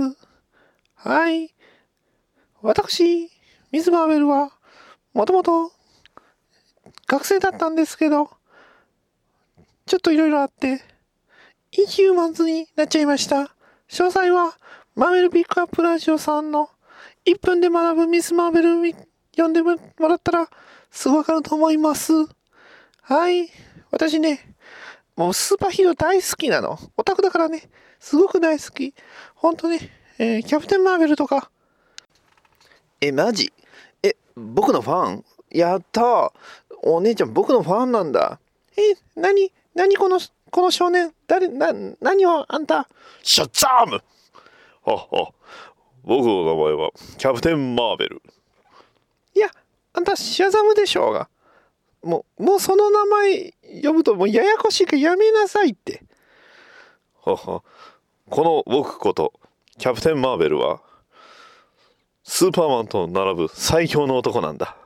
[0.94, 1.54] はい。
[2.62, 3.30] 私
[3.72, 4.50] ミスマーベルは
[5.14, 5.72] もともと
[7.06, 8.30] 学生だったんですけど
[9.86, 10.82] ちょっといろいろあって
[11.72, 13.54] インヒューマンズになっちゃいました
[13.88, 14.56] 詳細は
[14.94, 16.68] マーベルピックアップラジオさんの
[17.26, 18.94] 1分で学ぶミス・マーベルに
[19.32, 19.76] 読んでも
[20.08, 20.48] らったら
[20.90, 22.12] すぐわかると思います。
[23.02, 23.48] はい。
[23.90, 24.54] 私ね、
[25.16, 26.78] もうスーパーヒーロー大好きなの。
[26.96, 27.62] オタクだからね、
[27.98, 28.94] すごく大好き。
[29.34, 29.78] ほんとね、
[30.18, 31.50] えーキャプテン・マーベルとか。
[33.00, 33.52] え、マジ？
[34.02, 35.24] え、僕のファン？
[35.50, 36.30] やったー。
[36.82, 38.38] お姉ちゃん僕のファンなんだ。
[38.76, 40.20] え、なになにこの、
[40.50, 41.12] この少年？
[41.26, 42.88] 誰、な、何をあんた？
[43.22, 44.02] シャッザーム。
[44.84, 45.32] はっは。
[46.02, 48.22] 僕の名前はキャプテン・マーベル。
[49.34, 49.48] いや、
[49.92, 51.28] あんたシャザムでしょうが。
[52.02, 56.02] もう、もうその名前呼ぶともうややこしいからやめなさいって。
[57.22, 57.62] はっは。
[58.30, 59.34] この僕こと
[59.78, 60.80] キャプテン・マーベルは
[62.32, 64.76] スーパーマンと並ぶ最強の男なんだ。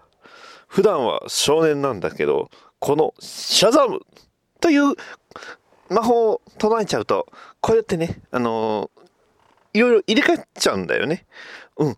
[0.66, 4.00] 普段は少年なんだけど、このシャザム
[4.60, 4.94] という
[5.90, 7.26] 魔法を唱えちゃうと、
[7.60, 9.04] こうやってね、あのー
[9.74, 11.26] いろいろ入れ替えちゃうんだよね。
[11.76, 11.96] うん。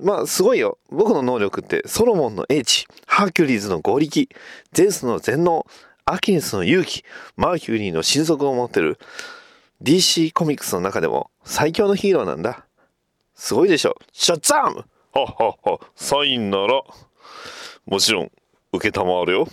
[0.00, 0.78] まあ、すごいよ。
[0.90, 4.28] 僕の能力って、ソロモンの英知、ハーキュリーズの合力、
[4.72, 5.66] ゼウスの全能、
[6.06, 7.04] アキネスの勇気、
[7.36, 8.98] マーキュリーの神速を持ってる、
[9.82, 12.64] DC コミックスの中でも最強のヒーローなんだ。
[13.38, 13.96] すごいでしょ。
[14.12, 14.84] シャッザーム
[15.14, 16.82] はっはっは、サインなら、
[17.86, 18.32] もちろん、
[18.72, 19.48] 受けたまわるよ。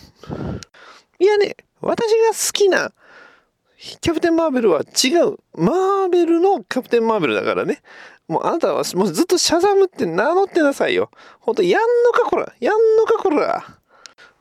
[1.20, 2.92] いやね、私が好きな
[4.02, 5.38] キャプテン・マーベルは違う。
[5.54, 7.84] マーベルのキャプテン・マーベルだからね。
[8.28, 11.12] もうあなたはもうずっとシャザムって名乗ってなさいよ。
[11.40, 12.54] ほんと、やんのかこら。
[12.60, 13.64] やんのかこら。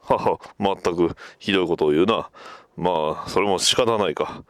[0.01, 2.31] はは、まったくひどいことを言うな。
[2.79, 4.43] まあ、それも仕方ないか。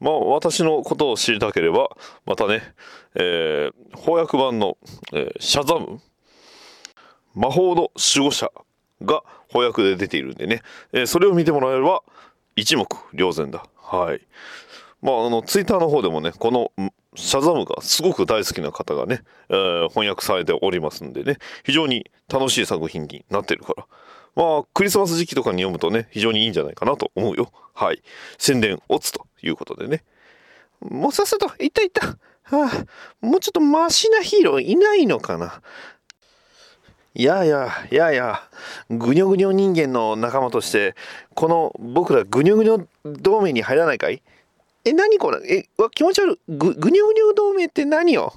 [0.00, 1.88] まあ、私のことを知りたければ、
[2.26, 2.62] またね、
[3.14, 4.76] えー、翻訳版の、
[5.12, 6.00] えーシャザム
[7.34, 8.50] 魔法の守護者
[9.02, 12.02] が翻訳で出ているんでね、えーそれを見てもらえれば
[12.56, 13.64] 一目瞭然だ。
[13.76, 14.20] はい。
[15.02, 16.72] まあ、あの、ツイッターの方でもね、この
[17.14, 23.86] シャザムがすごく大好きな方がね、えー翻訳されておりますんでね、非常に楽しい作品になってるから。
[24.36, 27.50] まあ、クリスマス時期とかに読むとね、非常にいいんじゃないかなと思うよ。
[27.74, 28.02] はい。
[28.38, 30.04] 宣伝オツということでね。
[30.80, 32.06] もうさっさと、いったいった。
[32.06, 35.62] はあ、もうちょっとマシなヒーローいないのかな。
[37.14, 38.42] いやいや、いやいや、
[38.90, 40.94] ぐにょぐにょ人間の仲間として、
[41.34, 44.22] この僕らぐにょぐにょ同盟に入らないかい？
[44.84, 45.40] え、何これ？
[45.50, 46.38] え、わ、気持ち悪い。
[46.46, 48.34] ぐ、ぐにょぐにょ同盟って何よ？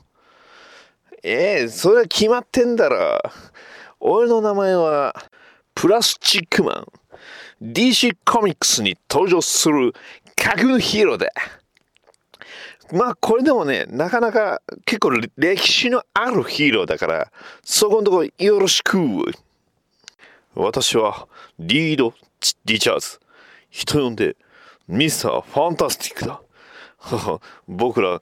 [1.24, 3.22] えー、それは決まってんだろ。
[4.00, 5.14] 俺の名前は、
[5.80, 6.88] プラスチックマン。
[7.62, 9.94] DC コミックスに登場する
[10.36, 11.30] 架空のヒーローだ。
[12.92, 17.32] まあこれでもね、なかなか結構歴史のあるヒーローだから、
[17.64, 18.98] そこのとこよろしく。
[20.54, 22.14] 私はリード・
[22.66, 23.18] リチャーズ。
[23.70, 24.36] 人呼んで
[24.90, 26.42] ミスター・ファンタスティックだ。
[27.70, 28.22] 僕ら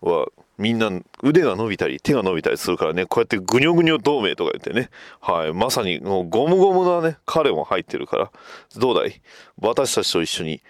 [0.00, 0.26] は
[0.58, 0.90] みんな
[1.22, 4.90] 腕が伸びたり手が伸びたりするからね、こうやってぐにょぐにょ同盟とか言ってね、
[5.20, 8.32] はい、まさにもうゴムゴムなね、彼も入ってるから、
[8.76, 9.22] どうだい？
[9.60, 10.60] 私たちと一緒に。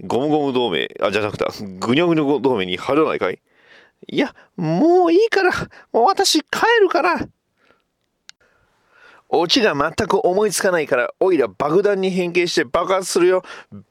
[0.00, 1.44] ゴムゴム同盟、あ、じゃなくて、
[1.78, 3.40] ぐにょぐにょ同盟に入らないかい？
[4.08, 5.52] いや、もういいから、
[5.92, 7.28] もう私帰るから。
[9.28, 13.42] オチが全く思いつかないから、おいら爆弾に変形して爆発するよ。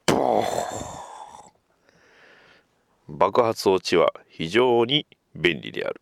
[0.06, 0.46] ボー。
[3.08, 6.02] 爆発オチは非常に便利である。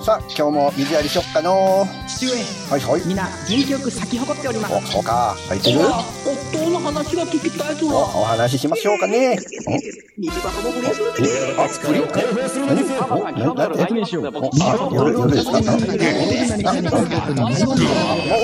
[0.00, 1.84] さあ今日も水やりしよっかの。
[2.06, 2.32] 父上。
[2.70, 3.00] はいはい。
[3.08, 4.74] みんな元気よく咲き誇っております。
[4.74, 5.80] おそうか入ってる？
[5.80, 7.88] 夫の話が聞きたいぞ。
[7.88, 9.36] おお話ししましょうかね。
[10.16, 11.06] 虹箱の不倫する
[11.58, 12.06] おあ不倫
[12.66, 12.86] 何
[13.42, 13.90] おななえ
[14.38, 15.82] おあ夜夜ですかなもう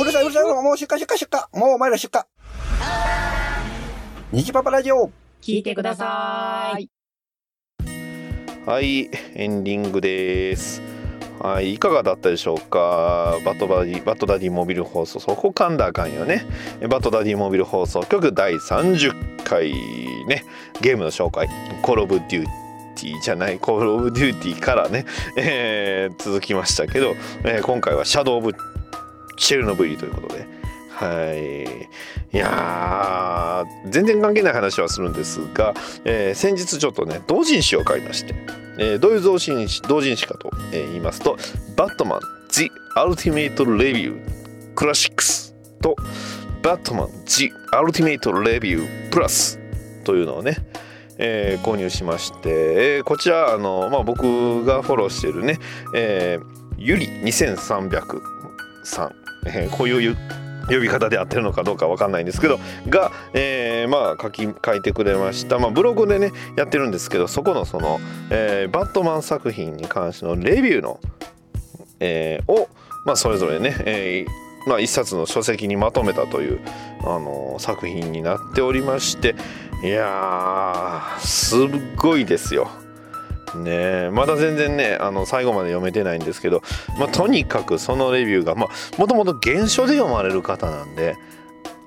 [0.00, 2.20] うるさいうるさいもう出荷出荷出荷もうお前ら出荷
[4.32, 5.10] 虹パパラジオ
[5.43, 6.88] 聞いてください
[8.64, 10.80] はい、エンディングです。
[11.40, 13.38] はい、いかがだったでしょうか？
[13.45, 16.47] バトダディ、バトダディモビル放送、そこ噛んだあかんよね。
[16.88, 19.72] バトダディモビル放送局第30回
[20.28, 20.45] ね、
[20.80, 21.49] ゲームの紹介、
[21.82, 22.47] コールオブデュー
[22.95, 28.53] ティーじゃないコール・オブ・デューティーからね、えー続きましたけど、えー今回はシャドウ・オブ・
[29.36, 30.47] チェルノブイリということで
[31.05, 31.62] はい。
[32.34, 35.74] いや全然関係ない話はするんですが、
[36.05, 38.34] えー先日ちょっとね同人誌を買いまして、
[38.78, 41.36] えーどういう同人誌同人誌かと、えー言いますと
[41.76, 44.20] 「バットマン The Ultimate Review
[44.74, 45.96] クラシックス」と
[46.62, 49.59] 「バットマン The Ultimate Review プラス」
[50.05, 50.57] というのをね
[51.18, 55.59] えー購入しまして、えーこちらあの、まあ、僕がフォローしているね、
[55.94, 58.03] えーゆり2300
[58.84, 59.14] さん、
[59.46, 60.16] えーこういう
[60.72, 62.58] 呼び方で合ってるのかどうかわかんないんですけど
[62.88, 68.00] が、えーまあ書き書いてくれました、まあ、ブログでねやってるんですけどそこのその、
[68.30, 71.00] えーバットマン作品に関してのレビューの、
[72.00, 72.68] えーを、
[73.04, 76.60] まあ、それぞれね、えーまあ、一冊の書籍にまとめたという、
[77.00, 79.34] あのー作品になっておりまして
[79.84, 82.82] いやーすっごいですよ。
[83.59, 83.70] ね。
[83.70, 86.62] えまだ全然ねあの最後まで読めてないんですけど、
[86.98, 91.16] まあ、とにかくそのレビューがまあもともと原書で読まれる方なんで、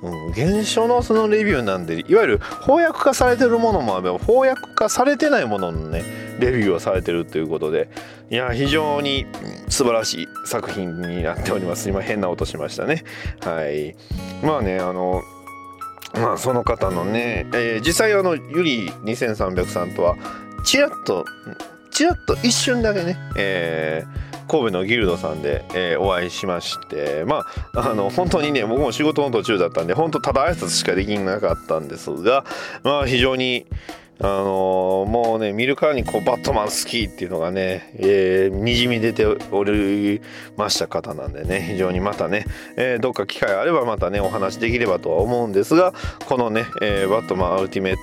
[0.01, 6.03] うん、原書のそのレビューなんでいわゆる翻訳化されてるものもあれば翻訳化されてないもののね
[6.39, 7.89] レビューをされてるということで
[8.30, 9.26] いや非常に
[9.70, 11.89] 素晴らしい作品になっております。
[11.89, 13.03] 今変な音しましたね。
[13.41, 13.95] はい。
[14.43, 15.22] まあねあの
[16.13, 20.16] まあその方のね、えー実際あのゆり2300さんとは
[20.66, 21.26] ちらっと
[21.91, 32.45] ちらっと一瞬だけね、えー神戸のギルドさんで、えーお会いしましてまああの本当にね僕も仕事の途中だったんで本当ただ挨拶しかできなかったんですが
[32.84, 33.66] まあ非常に
[34.20, 40.22] あのーもうね見るからにこうバットマン好きっていうのがね、えーにじみ出ており
[40.57, 42.45] ました方なんでね非常にまたね、
[42.78, 45.91] えーどっか機会あればまたねお話できればとは思うんですが
[46.28, 48.01] このね、えーバットマンアルティメット、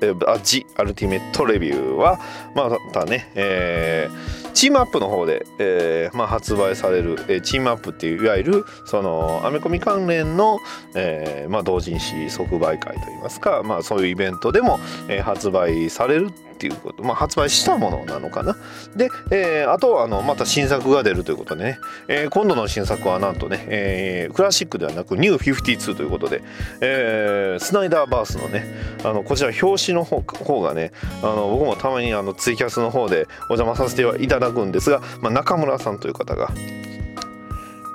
[0.00, 2.20] えーあジアルティメットレビューは
[2.54, 10.60] またね、えーチームアップの方で、えーまあ、発売される、えーチームアップっていういわゆるそのアメコミ関連の、
[10.94, 18.56] えーまあ、同人誌即売会といいますか、まあ、そういうイベントでも、えー発売されるっていうこと、まあ、発売したものなのかな。
[18.96, 21.78] で、えーあとはあのまた新作が出るということでね、
[22.08, 26.42] えー今度の新作はなんとね、えークラシックではなくニュー52ということで、
[26.80, 28.66] えースナイダーバースのね
[29.04, 30.92] あのこちら表紙の方方がね
[31.22, 36.50] あの僕もたまにあのツイキャスの方でお邪魔させていただくんですが、まあ、中村さんという方が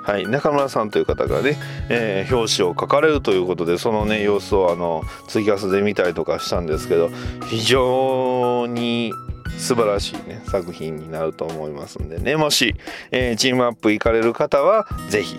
[0.02, 1.56] はい、中村さんという方がね、
[1.88, 7.10] えー表紙を書かれるということでそのね様子をあのツイキャスで見たりとかしたんですけど
[7.48, 9.12] 非常に
[9.58, 12.36] 素晴らしいね作品になると思いますんでね。
[12.36, 12.74] もし、
[13.10, 15.36] えーチームアップ行かれる方はぜひ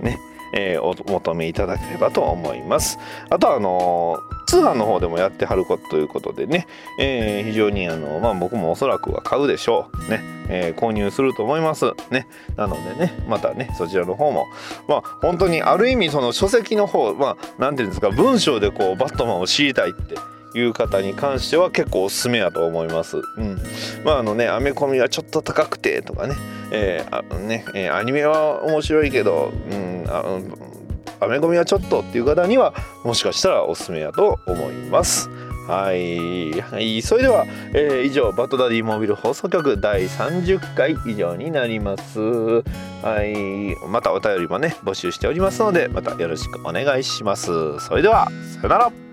[0.00, 0.18] ね、
[0.54, 2.98] えーお求めいただければと思います。
[3.30, 6.68] あとはあのー通販の方でもやってはることということでね、
[7.00, 11.86] えー非常にあのまあ僕もおそらくは買うでしょうね、えー購入すると思います。
[12.10, 12.28] ね。
[12.56, 14.46] なのでねまたねそちらの方も
[14.86, 20.14] まあ本当にある意味その書籍の方まあなんていうんですか文章でこうバットマンを知りたいって
[20.56, 23.16] いう方に関しては結構おすすめやと思います。
[23.16, 23.58] うん、
[24.04, 26.36] まああのねアメコミはちょっと高くてとかね,、
[26.70, 30.83] えーあねえーアニメは面白いけど、うん、あうん
[31.20, 35.28] アメコミはちょっとっていう方にはもしかしたらおすすめやと思います。
[35.66, 42.20] はい、はい、それでは、えー以上バットダディモービル放送局第30回以上になります。
[42.20, 47.80] はい、またお便りもね募集しておりますのでまたよろしくお願いします。
[47.80, 48.28] それでは
[48.60, 49.03] さよなら。